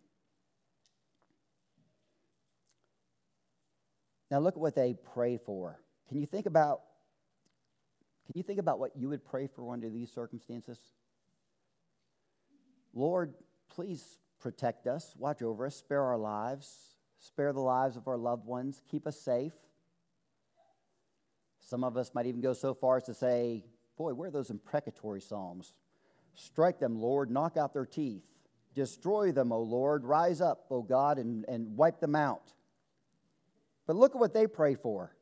Now 4.31 4.39
look 4.39 4.55
at 4.55 4.59
what 4.59 4.75
they 4.75 4.93
pray 5.13 5.37
for. 5.37 5.79
Can 6.07 6.19
you 6.19 6.25
think 6.25 6.45
about 6.45 6.81
can 8.25 8.37
you 8.37 8.43
think 8.43 8.59
about 8.59 8.77
what 8.77 8.91
you 8.95 9.09
would 9.09 9.25
pray 9.25 9.47
for 9.47 9.73
under 9.73 9.89
these 9.89 10.11
circumstances? 10.11 10.77
Lord, 12.93 13.33
please 13.69 14.19
protect 14.39 14.87
us, 14.87 15.13
watch 15.17 15.41
over 15.41 15.65
us, 15.65 15.75
spare 15.75 16.03
our 16.03 16.17
lives, 16.17 16.95
spare 17.19 17.53
the 17.53 17.59
lives 17.59 17.97
of 17.97 18.07
our 18.07 18.17
loved 18.17 18.45
ones, 18.45 18.81
keep 18.89 19.05
us 19.05 19.19
safe. 19.19 19.53
Some 21.59 21.83
of 21.83 21.97
us 21.97 22.11
might 22.13 22.25
even 22.25 22.41
go 22.41 22.53
so 22.53 22.73
far 22.73 22.97
as 22.97 23.03
to 23.03 23.13
say, 23.13 23.63
Boy, 23.97 24.13
where 24.13 24.29
are 24.29 24.31
those 24.31 24.49
imprecatory 24.49 25.19
psalms? 25.19 25.73
Strike 26.33 26.79
them, 26.79 26.95
Lord, 27.01 27.29
knock 27.29 27.57
out 27.57 27.73
their 27.73 27.85
teeth. 27.85 28.25
Destroy 28.73 29.33
them, 29.33 29.51
O 29.51 29.61
Lord. 29.61 30.05
Rise 30.05 30.39
up, 30.39 30.65
O 30.69 30.81
God, 30.81 31.17
and, 31.17 31.43
and 31.49 31.75
wipe 31.75 31.99
them 31.99 32.15
out. 32.15 32.53
But 33.85 33.97
look 33.97 34.15
at 34.15 34.19
what 34.19 34.33
they 34.33 34.47
pray 34.47 34.75
for. 34.75 35.13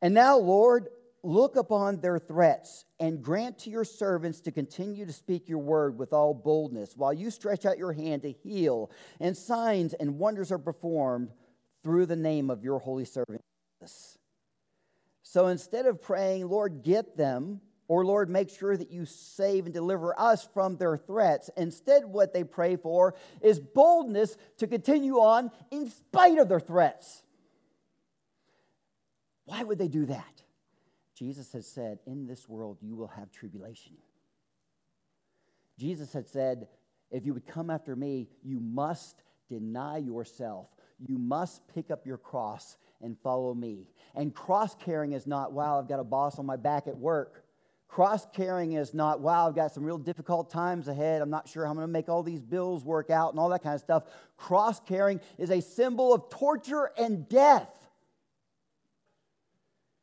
And 0.00 0.14
now, 0.14 0.38
Lord, 0.38 0.88
look 1.22 1.56
upon 1.56 2.00
their 2.00 2.18
threats 2.18 2.84
and 2.98 3.22
grant 3.22 3.58
to 3.58 3.70
your 3.70 3.84
servants 3.84 4.40
to 4.40 4.50
continue 4.50 5.06
to 5.06 5.12
speak 5.12 5.48
your 5.48 5.58
word 5.58 5.96
with 5.98 6.12
all 6.12 6.34
boldness 6.34 6.96
while 6.96 7.12
you 7.12 7.30
stretch 7.30 7.64
out 7.64 7.78
your 7.78 7.92
hand 7.92 8.22
to 8.22 8.32
heal 8.32 8.90
and 9.20 9.36
signs 9.36 9.94
and 9.94 10.18
wonders 10.18 10.50
are 10.50 10.58
performed 10.58 11.30
through 11.84 12.06
the 12.06 12.16
name 12.16 12.50
of 12.50 12.64
your 12.64 12.78
holy 12.78 13.04
servant 13.04 13.40
Jesus. 13.80 14.18
So 15.22 15.46
instead 15.46 15.86
of 15.86 16.02
praying, 16.02 16.48
Lord, 16.48 16.82
get 16.82 17.16
them, 17.16 17.60
or 17.88 18.04
Lord, 18.04 18.28
make 18.28 18.50
sure 18.50 18.76
that 18.76 18.90
you 18.90 19.04
save 19.04 19.64
and 19.64 19.74
deliver 19.74 20.18
us 20.18 20.46
from 20.52 20.76
their 20.76 20.96
threats, 20.96 21.50
instead, 21.56 22.04
what 22.04 22.32
they 22.32 22.44
pray 22.44 22.76
for 22.76 23.14
is 23.40 23.60
boldness 23.60 24.36
to 24.58 24.66
continue 24.66 25.16
on 25.16 25.50
in 25.70 25.88
spite 25.88 26.38
of 26.38 26.48
their 26.48 26.60
threats. 26.60 27.22
Why 29.44 29.62
would 29.62 29.78
they 29.78 29.88
do 29.88 30.06
that? 30.06 30.42
Jesus 31.22 31.52
had 31.52 31.64
said, 31.64 32.00
In 32.04 32.26
this 32.26 32.48
world 32.48 32.78
you 32.82 32.96
will 32.96 33.06
have 33.06 33.30
tribulation. 33.30 33.92
Jesus 35.78 36.12
had 36.12 36.28
said, 36.28 36.66
If 37.12 37.24
you 37.24 37.32
would 37.32 37.46
come 37.46 37.70
after 37.70 37.94
me, 37.94 38.28
you 38.42 38.58
must 38.58 39.22
deny 39.48 39.98
yourself. 39.98 40.66
You 40.98 41.18
must 41.18 41.62
pick 41.68 41.92
up 41.92 42.06
your 42.06 42.18
cross 42.18 42.76
and 43.00 43.16
follow 43.22 43.54
me. 43.54 43.86
And 44.16 44.34
cross 44.34 44.74
carrying 44.74 45.12
is 45.12 45.24
not, 45.24 45.52
wow, 45.52 45.78
I've 45.78 45.86
got 45.86 46.00
a 46.00 46.04
boss 46.04 46.40
on 46.40 46.46
my 46.46 46.56
back 46.56 46.88
at 46.88 46.98
work. 46.98 47.44
Cross 47.86 48.26
carrying 48.34 48.72
is 48.72 48.92
not, 48.92 49.20
wow, 49.20 49.46
I've 49.46 49.54
got 49.54 49.72
some 49.72 49.84
real 49.84 49.98
difficult 49.98 50.50
times 50.50 50.88
ahead. 50.88 51.22
I'm 51.22 51.30
not 51.30 51.48
sure 51.48 51.64
how 51.64 51.70
I'm 51.70 51.76
going 51.76 51.86
to 51.86 51.92
make 51.92 52.08
all 52.08 52.24
these 52.24 52.42
bills 52.42 52.84
work 52.84 53.10
out 53.10 53.30
and 53.30 53.38
all 53.38 53.50
that 53.50 53.62
kind 53.62 53.76
of 53.76 53.80
stuff. 53.80 54.06
Cross 54.36 54.80
carrying 54.88 55.20
is 55.38 55.52
a 55.52 55.60
symbol 55.60 56.12
of 56.12 56.28
torture 56.30 56.90
and 56.98 57.28
death. 57.28 57.81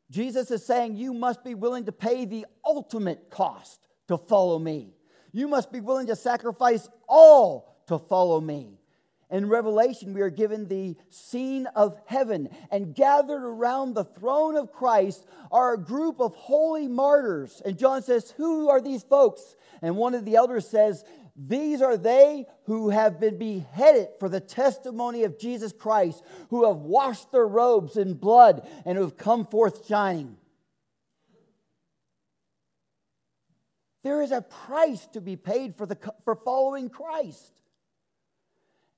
Jesus 0.09 0.49
is 0.51 0.65
saying, 0.65 0.97
You 0.97 1.13
must 1.13 1.43
be 1.43 1.55
willing 1.55 1.85
to 1.85 1.91
pay 1.91 2.25
the 2.25 2.45
ultimate 2.65 3.29
cost 3.29 3.79
to 4.07 4.17
follow 4.17 4.57
me. 4.57 4.93
You 5.31 5.47
must 5.47 5.71
be 5.71 5.79
willing 5.81 6.07
to 6.07 6.15
sacrifice 6.15 6.89
all 7.07 7.83
to 7.87 7.99
follow 7.99 8.41
me. 8.41 8.79
In 9.31 9.47
Revelation, 9.47 10.15
we 10.15 10.21
are 10.21 10.31
given 10.31 10.67
the 10.67 10.95
scene 11.12 11.67
of 11.75 11.95
heaven, 12.07 12.49
and 12.71 12.95
gathered 12.95 13.43
around 13.43 13.93
the 13.93 14.03
throne 14.03 14.55
of 14.55 14.71
Christ 14.71 15.23
are 15.51 15.73
a 15.73 15.77
group 15.77 16.19
of 16.19 16.33
holy 16.33 16.87
martyrs. 16.87 17.62
And 17.63 17.77
John 17.77 18.01
says, 18.01 18.31
Who 18.37 18.69
are 18.69 18.81
these 18.81 19.03
folks? 19.03 19.55
And 19.83 19.97
one 19.97 20.15
of 20.15 20.25
the 20.25 20.35
elders 20.35 20.67
says, 20.67 21.03
these 21.42 21.81
are 21.81 21.96
they 21.96 22.46
who 22.65 22.90
have 22.90 23.17
been 23.17 23.37
beheaded 23.37 24.10
for 24.19 24.27
the 24.27 24.42
testimony 24.42 25.23
of 25.23 25.40
Jesus 25.40 25.71
Christ, 25.71 26.21
who 26.50 26.67
have 26.67 26.77
washed 26.77 27.31
their 27.31 27.48
robes 27.48 27.96
in 27.96 28.15
blood 28.15 28.67
and 28.85 28.98
who 28.98 29.04
have 29.06 29.17
come 29.17 29.46
forth 29.46 29.87
shining. 29.87 30.35
There 34.04 34.21
is 34.21 34.31
a 34.31 34.42
price 34.42 35.06
to 35.13 35.21
be 35.21 35.37
paid 35.37 35.75
for, 35.75 35.85
the, 35.85 35.98
for 36.25 36.35
following 36.35 36.90
Christ. 36.90 37.54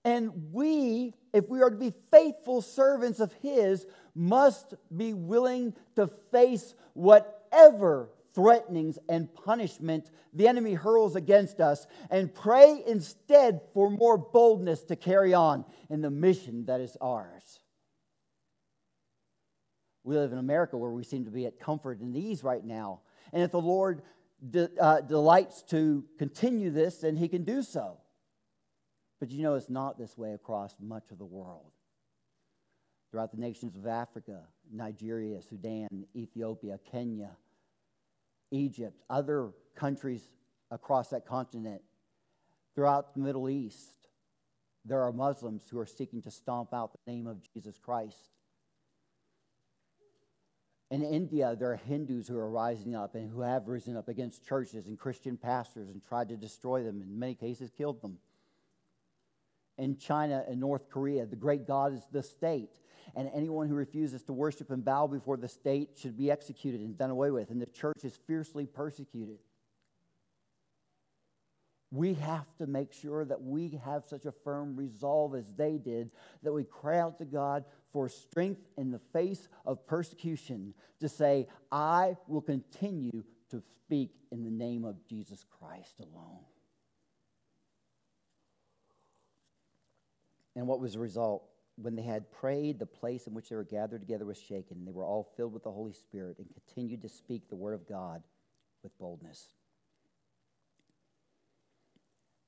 And 0.03 0.51
we, 0.51 1.13
if 1.33 1.47
we 1.47 1.61
are 1.61 1.69
to 1.69 1.75
be 1.75 1.93
faithful 2.09 2.63
servants 2.63 3.19
of 3.19 3.33
His, 3.33 3.85
must 4.15 4.73
be 4.95 5.13
willing 5.13 5.75
to 5.95 6.07
face 6.07 6.73
whatever 6.93 8.09
threatenings 8.33 8.97
and 9.09 9.33
punishment 9.33 10.09
the 10.33 10.47
enemy 10.47 10.73
hurls 10.73 11.15
against 11.15 11.59
us 11.59 11.85
and 12.09 12.33
pray 12.33 12.81
instead 12.85 13.61
for 13.73 13.89
more 13.89 14.17
boldness 14.17 14.83
to 14.83 14.95
carry 14.95 15.33
on 15.33 15.65
in 15.89 16.01
the 16.01 16.09
mission 16.09 16.65
that 16.65 16.79
is 16.79 16.97
ours. 17.01 17.59
We 20.03 20.15
live 20.15 20.31
in 20.31 20.37
America 20.37 20.77
where 20.77 20.91
we 20.91 21.03
seem 21.03 21.25
to 21.25 21.31
be 21.31 21.45
at 21.45 21.59
comfort 21.59 21.99
and 21.99 22.15
ease 22.15 22.43
right 22.43 22.63
now. 22.63 23.01
And 23.33 23.43
if 23.43 23.51
the 23.51 23.61
Lord 23.61 24.01
de- 24.47 24.69
uh, 24.79 25.01
delights 25.01 25.61
to 25.63 26.03
continue 26.17 26.71
this, 26.71 26.97
then 26.97 27.15
he 27.15 27.27
can 27.27 27.43
do 27.43 27.61
so. 27.61 27.97
But 29.19 29.29
you 29.29 29.43
know, 29.43 29.55
it's 29.55 29.69
not 29.69 29.99
this 29.99 30.17
way 30.17 30.33
across 30.33 30.75
much 30.81 31.11
of 31.11 31.19
the 31.19 31.25
world. 31.25 31.71
Throughout 33.11 33.31
the 33.31 33.37
nations 33.37 33.75
of 33.75 33.85
Africa, 33.85 34.39
Nigeria, 34.71 35.41
Sudan, 35.41 36.05
Ethiopia, 36.15 36.79
Kenya, 36.89 37.31
Egypt, 38.51 39.01
other 39.09 39.51
countries 39.75 40.29
across 40.69 41.09
that 41.09 41.25
continent, 41.25 41.81
throughout 42.75 43.13
the 43.13 43.19
Middle 43.19 43.49
East, 43.49 43.89
there 44.85 45.01
are 45.01 45.11
Muslims 45.11 45.63
who 45.69 45.79
are 45.79 45.85
seeking 45.85 46.21
to 46.21 46.31
stomp 46.31 46.73
out 46.73 46.91
the 46.93 47.11
name 47.11 47.27
of 47.27 47.37
Jesus 47.53 47.77
Christ. 47.77 48.17
In 50.89 51.03
India, 51.03 51.55
there 51.57 51.71
are 51.71 51.77
Hindus 51.77 52.27
who 52.27 52.37
are 52.37 52.49
rising 52.49 52.95
up 52.95 53.15
and 53.15 53.29
who 53.29 53.41
have 53.41 53.67
risen 53.67 53.95
up 53.95 54.09
against 54.09 54.45
churches 54.45 54.87
and 54.87 54.99
Christian 54.99 55.37
pastors 55.37 55.89
and 55.89 56.03
tried 56.03 56.29
to 56.29 56.35
destroy 56.35 56.83
them, 56.83 57.01
in 57.01 57.17
many 57.17 57.35
cases, 57.35 57.69
killed 57.69 58.01
them. 58.01 58.17
In 59.77 59.97
China 59.97 60.43
and 60.47 60.59
North 60.59 60.89
Korea, 60.89 61.25
the 61.25 61.37
great 61.37 61.65
God 61.65 61.93
is 61.93 62.01
the 62.11 62.21
state, 62.21 62.71
and 63.15 63.29
anyone 63.33 63.67
who 63.67 63.75
refuses 63.75 64.23
to 64.23 64.33
worship 64.33 64.71
and 64.71 64.83
bow 64.83 65.07
before 65.07 65.37
the 65.37 65.47
state 65.47 65.89
should 65.97 66.17
be 66.17 66.31
executed 66.31 66.81
and 66.81 66.97
done 66.97 67.09
away 67.09 67.31
with, 67.31 67.49
and 67.49 67.61
the 67.61 67.65
church 67.67 68.03
is 68.03 68.17
fiercely 68.27 68.65
persecuted. 68.65 69.39
We 71.93 72.13
have 72.13 72.47
to 72.57 72.67
make 72.67 72.93
sure 72.93 73.25
that 73.25 73.41
we 73.41 73.79
have 73.83 74.05
such 74.05 74.25
a 74.25 74.31
firm 74.31 74.77
resolve 74.77 75.35
as 75.35 75.51
they 75.57 75.77
did, 75.77 76.11
that 76.41 76.53
we 76.53 76.63
cry 76.63 76.99
out 76.99 77.17
to 77.17 77.25
God 77.25 77.65
for 77.91 78.07
strength 78.07 78.61
in 78.77 78.91
the 78.91 79.01
face 79.11 79.49
of 79.65 79.85
persecution 79.85 80.73
to 81.01 81.09
say, 81.09 81.47
I 81.69 82.15
will 82.27 82.41
continue 82.41 83.23
to 83.49 83.61
speak 83.75 84.11
in 84.31 84.45
the 84.45 84.49
name 84.49 84.85
of 84.85 85.05
Jesus 85.05 85.43
Christ 85.59 85.99
alone. 85.99 86.45
And 90.55 90.67
what 90.67 90.79
was 90.79 90.93
the 90.93 90.99
result? 90.99 91.43
When 91.81 91.95
they 91.95 92.03
had 92.03 92.31
prayed, 92.31 92.79
the 92.79 92.85
place 92.85 93.27
in 93.27 93.33
which 93.33 93.49
they 93.49 93.55
were 93.55 93.63
gathered 93.63 94.01
together 94.01 94.25
was 94.25 94.39
shaken. 94.39 94.77
And 94.77 94.87
they 94.87 94.91
were 94.91 95.05
all 95.05 95.31
filled 95.35 95.53
with 95.53 95.63
the 95.63 95.71
Holy 95.71 95.93
Spirit 95.93 96.37
and 96.37 96.47
continued 96.53 97.01
to 97.01 97.09
speak 97.09 97.49
the 97.49 97.55
word 97.55 97.73
of 97.73 97.87
God 97.87 98.21
with 98.83 98.97
boldness. 98.99 99.47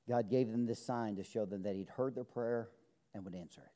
God 0.08 0.28
gave 0.30 0.50
them 0.50 0.66
this 0.66 0.84
sign 0.84 1.16
to 1.16 1.24
show 1.24 1.46
them 1.46 1.62
that 1.62 1.74
He'd 1.74 1.88
heard 1.88 2.14
their 2.14 2.24
prayer 2.24 2.68
and 3.14 3.24
would 3.24 3.34
answer 3.34 3.62
it. 3.62 3.72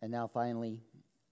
And 0.00 0.10
now, 0.10 0.26
finally, 0.26 0.80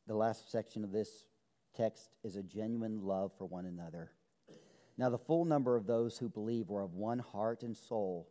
the 0.07 0.15
last 0.15 0.51
section 0.51 0.83
of 0.83 0.93
this 0.93 1.29
text 1.77 2.17
is 2.25 2.37
a 2.37 2.43
genuine 2.43 3.03
love 3.03 3.33
for 3.37 3.45
one 3.45 3.67
another. 3.67 4.13
Now, 4.97 5.11
the 5.11 5.19
full 5.19 5.45
number 5.45 5.77
of 5.77 5.87
those 5.87 6.19
who 6.19 6.29
believe 6.29 6.69
were 6.69 6.83
of 6.83 6.95
one 6.95 7.19
heart 7.19 7.63
and 7.63 7.77
soul. 7.77 8.29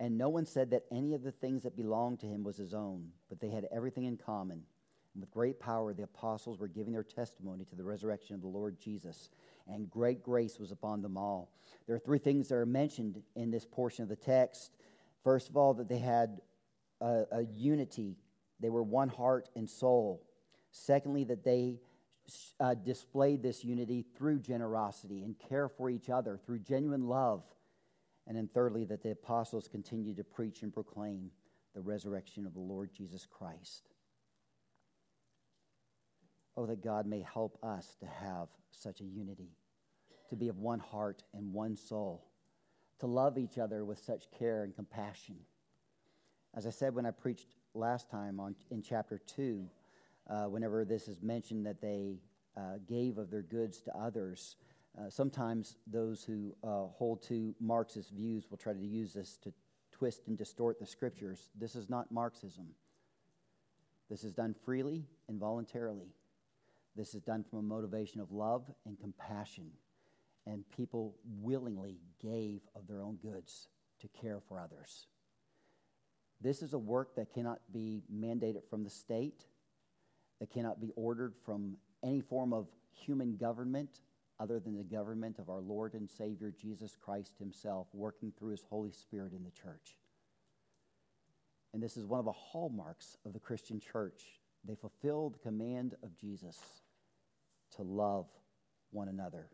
And 0.00 0.18
no 0.18 0.28
one 0.28 0.46
said 0.46 0.70
that 0.70 0.84
any 0.90 1.14
of 1.14 1.22
the 1.22 1.32
things 1.32 1.62
that 1.62 1.76
belonged 1.76 2.20
to 2.20 2.26
him 2.26 2.42
was 2.42 2.56
his 2.56 2.74
own, 2.74 3.10
but 3.28 3.40
they 3.40 3.50
had 3.50 3.68
everything 3.72 4.04
in 4.04 4.16
common. 4.16 4.62
And 5.14 5.20
with 5.20 5.30
great 5.30 5.60
power, 5.60 5.94
the 5.94 6.02
apostles 6.02 6.58
were 6.58 6.66
giving 6.68 6.92
their 6.92 7.04
testimony 7.04 7.64
to 7.66 7.76
the 7.76 7.84
resurrection 7.84 8.34
of 8.34 8.42
the 8.42 8.48
Lord 8.48 8.80
Jesus 8.80 9.28
and 9.66 9.90
great 9.90 10.22
grace 10.22 10.58
was 10.58 10.70
upon 10.70 11.02
them 11.02 11.16
all. 11.16 11.50
There 11.86 11.96
are 11.96 12.00
three 12.00 12.18
things 12.18 12.48
that 12.48 12.56
are 12.56 12.66
mentioned 12.66 13.22
in 13.34 13.50
this 13.50 13.64
portion 13.64 14.02
of 14.02 14.08
the 14.08 14.16
text. 14.16 14.72
First 15.22 15.48
of 15.48 15.56
all, 15.56 15.74
that 15.74 15.88
they 15.88 15.98
had 15.98 16.40
a, 17.00 17.24
a 17.32 17.42
unity, 17.56 18.16
they 18.60 18.70
were 18.70 18.82
one 18.82 19.08
heart 19.08 19.48
and 19.56 19.68
soul. 19.68 20.22
Secondly, 20.70 21.24
that 21.24 21.44
they 21.44 21.78
uh, 22.58 22.74
displayed 22.74 23.42
this 23.42 23.64
unity 23.64 24.04
through 24.16 24.40
generosity 24.40 25.22
and 25.22 25.36
care 25.38 25.68
for 25.68 25.88
each 25.88 26.10
other, 26.10 26.38
through 26.44 26.58
genuine 26.58 27.06
love. 27.08 27.42
And 28.26 28.36
then, 28.36 28.48
thirdly, 28.52 28.84
that 28.86 29.02
the 29.02 29.10
apostles 29.10 29.68
continued 29.68 30.16
to 30.16 30.24
preach 30.24 30.62
and 30.62 30.72
proclaim 30.72 31.30
the 31.74 31.80
resurrection 31.80 32.46
of 32.46 32.54
the 32.54 32.60
Lord 32.60 32.90
Jesus 32.96 33.26
Christ. 33.26 33.88
Oh, 36.56 36.66
that 36.66 36.82
God 36.82 37.06
may 37.06 37.20
help 37.20 37.58
us 37.62 37.96
to 38.00 38.06
have 38.06 38.48
such 38.70 39.00
a 39.00 39.04
unity, 39.04 39.50
to 40.30 40.36
be 40.36 40.48
of 40.48 40.58
one 40.58 40.78
heart 40.78 41.22
and 41.34 41.52
one 41.52 41.76
soul, 41.76 42.24
to 43.00 43.06
love 43.06 43.36
each 43.36 43.58
other 43.58 43.84
with 43.84 43.98
such 43.98 44.30
care 44.38 44.62
and 44.62 44.74
compassion. 44.74 45.36
As 46.54 46.66
I 46.66 46.70
said 46.70 46.94
when 46.94 47.06
I 47.06 47.10
preached 47.10 47.48
last 47.74 48.08
time 48.08 48.38
on, 48.38 48.54
in 48.70 48.80
chapter 48.80 49.20
2, 49.26 49.66
uh, 50.30 50.44
whenever 50.44 50.84
this 50.84 51.08
is 51.08 51.20
mentioned 51.20 51.66
that 51.66 51.80
they 51.80 52.20
uh, 52.56 52.78
gave 52.86 53.18
of 53.18 53.30
their 53.30 53.42
goods 53.42 53.80
to 53.82 53.96
others, 53.96 54.56
uh, 54.98 55.10
sometimes 55.10 55.76
those 55.86 56.22
who 56.22 56.54
uh, 56.62 56.86
hold 56.96 57.22
to 57.24 57.54
Marxist 57.60 58.10
views 58.10 58.46
will 58.50 58.58
try 58.58 58.72
to 58.72 58.78
use 58.78 59.12
this 59.12 59.36
to 59.38 59.52
twist 59.90 60.22
and 60.28 60.38
distort 60.38 60.78
the 60.78 60.86
scriptures. 60.86 61.50
This 61.58 61.74
is 61.74 61.90
not 61.90 62.12
Marxism. 62.12 62.66
This 64.08 64.22
is 64.22 64.32
done 64.32 64.54
freely 64.64 65.06
and 65.28 65.40
voluntarily. 65.40 66.14
This 66.94 67.14
is 67.14 67.22
done 67.22 67.42
from 67.42 67.58
a 67.58 67.62
motivation 67.62 68.20
of 68.20 68.30
love 68.30 68.70
and 68.86 68.98
compassion. 68.98 69.70
And 70.46 70.64
people 70.76 71.16
willingly 71.40 71.98
gave 72.22 72.60
of 72.76 72.86
their 72.86 73.02
own 73.02 73.16
goods 73.16 73.68
to 74.00 74.08
care 74.20 74.40
for 74.46 74.60
others. 74.60 75.06
This 76.40 76.62
is 76.62 76.74
a 76.74 76.78
work 76.78 77.16
that 77.16 77.32
cannot 77.32 77.60
be 77.72 78.02
mandated 78.14 78.68
from 78.68 78.84
the 78.84 78.90
state, 78.90 79.46
that 80.40 80.50
cannot 80.50 80.80
be 80.80 80.92
ordered 80.94 81.34
from 81.44 81.78
any 82.02 82.20
form 82.20 82.52
of 82.52 82.68
human 82.92 83.36
government 83.36 84.00
other 84.44 84.60
than 84.60 84.76
the 84.76 84.84
government 84.84 85.38
of 85.38 85.48
our 85.48 85.62
Lord 85.62 85.94
and 85.94 86.08
Savior 86.08 86.52
Jesus 86.60 86.94
Christ 87.02 87.32
Himself, 87.38 87.86
working 87.94 88.30
through 88.30 88.50
His 88.50 88.62
Holy 88.68 88.92
Spirit 88.92 89.32
in 89.32 89.42
the 89.42 89.50
church. 89.50 89.96
And 91.72 91.82
this 91.82 91.96
is 91.96 92.04
one 92.04 92.18
of 92.18 92.26
the 92.26 92.32
hallmarks 92.32 93.16
of 93.24 93.32
the 93.32 93.40
Christian 93.40 93.80
church. 93.80 94.22
They 94.62 94.74
fulfill 94.74 95.30
the 95.30 95.38
command 95.38 95.94
of 96.02 96.14
Jesus 96.14 96.58
to 97.76 97.82
love 97.82 98.26
one 98.90 99.08
another. 99.08 99.48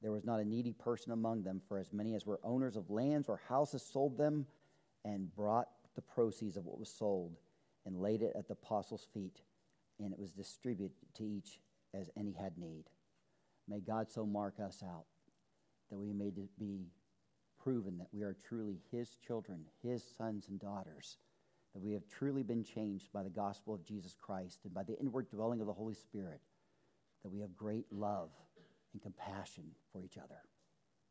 There 0.00 0.12
was 0.12 0.24
not 0.24 0.38
a 0.38 0.44
needy 0.44 0.74
person 0.74 1.10
among 1.10 1.42
them, 1.42 1.60
for 1.68 1.80
as 1.80 1.92
many 1.92 2.14
as 2.14 2.24
were 2.24 2.38
owners 2.44 2.76
of 2.76 2.88
lands 2.88 3.28
or 3.28 3.40
houses 3.48 3.82
sold 3.82 4.16
them 4.16 4.46
and 5.04 5.34
brought 5.34 5.66
the 5.96 6.02
proceeds 6.02 6.56
of 6.56 6.66
what 6.66 6.78
was 6.78 6.88
sold 6.88 7.36
and 7.84 8.00
laid 8.00 8.22
it 8.22 8.32
at 8.36 8.46
the 8.46 8.52
apostles' 8.52 9.08
feet, 9.12 9.40
and 9.98 10.12
it 10.12 10.18
was 10.20 10.30
distributed 10.30 10.92
to 11.16 11.26
each 11.26 11.58
as 11.92 12.08
any 12.16 12.32
had 12.32 12.56
need. 12.56 12.84
May 13.70 13.78
God 13.78 14.10
so 14.10 14.26
mark 14.26 14.54
us 14.58 14.82
out 14.84 15.04
that 15.90 15.98
we 15.98 16.12
may 16.12 16.30
be 16.30 16.88
proven 17.62 17.98
that 17.98 18.08
we 18.12 18.22
are 18.22 18.36
truly 18.48 18.80
His 18.90 19.16
children, 19.24 19.60
His 19.80 20.02
sons 20.18 20.48
and 20.48 20.58
daughters, 20.58 21.18
that 21.72 21.80
we 21.80 21.92
have 21.92 22.08
truly 22.08 22.42
been 22.42 22.64
changed 22.64 23.12
by 23.12 23.22
the 23.22 23.30
gospel 23.30 23.72
of 23.72 23.84
Jesus 23.84 24.16
Christ 24.20 24.58
and 24.64 24.74
by 24.74 24.82
the 24.82 24.98
inward 24.98 25.30
dwelling 25.30 25.60
of 25.60 25.68
the 25.68 25.72
Holy 25.72 25.94
Spirit 25.94 26.40
that 27.22 27.30
we 27.30 27.40
have 27.40 27.56
great 27.56 27.86
love 27.92 28.30
and 28.92 29.00
compassion 29.00 29.64
for 29.92 30.02
each 30.02 30.18
other. 30.18 30.40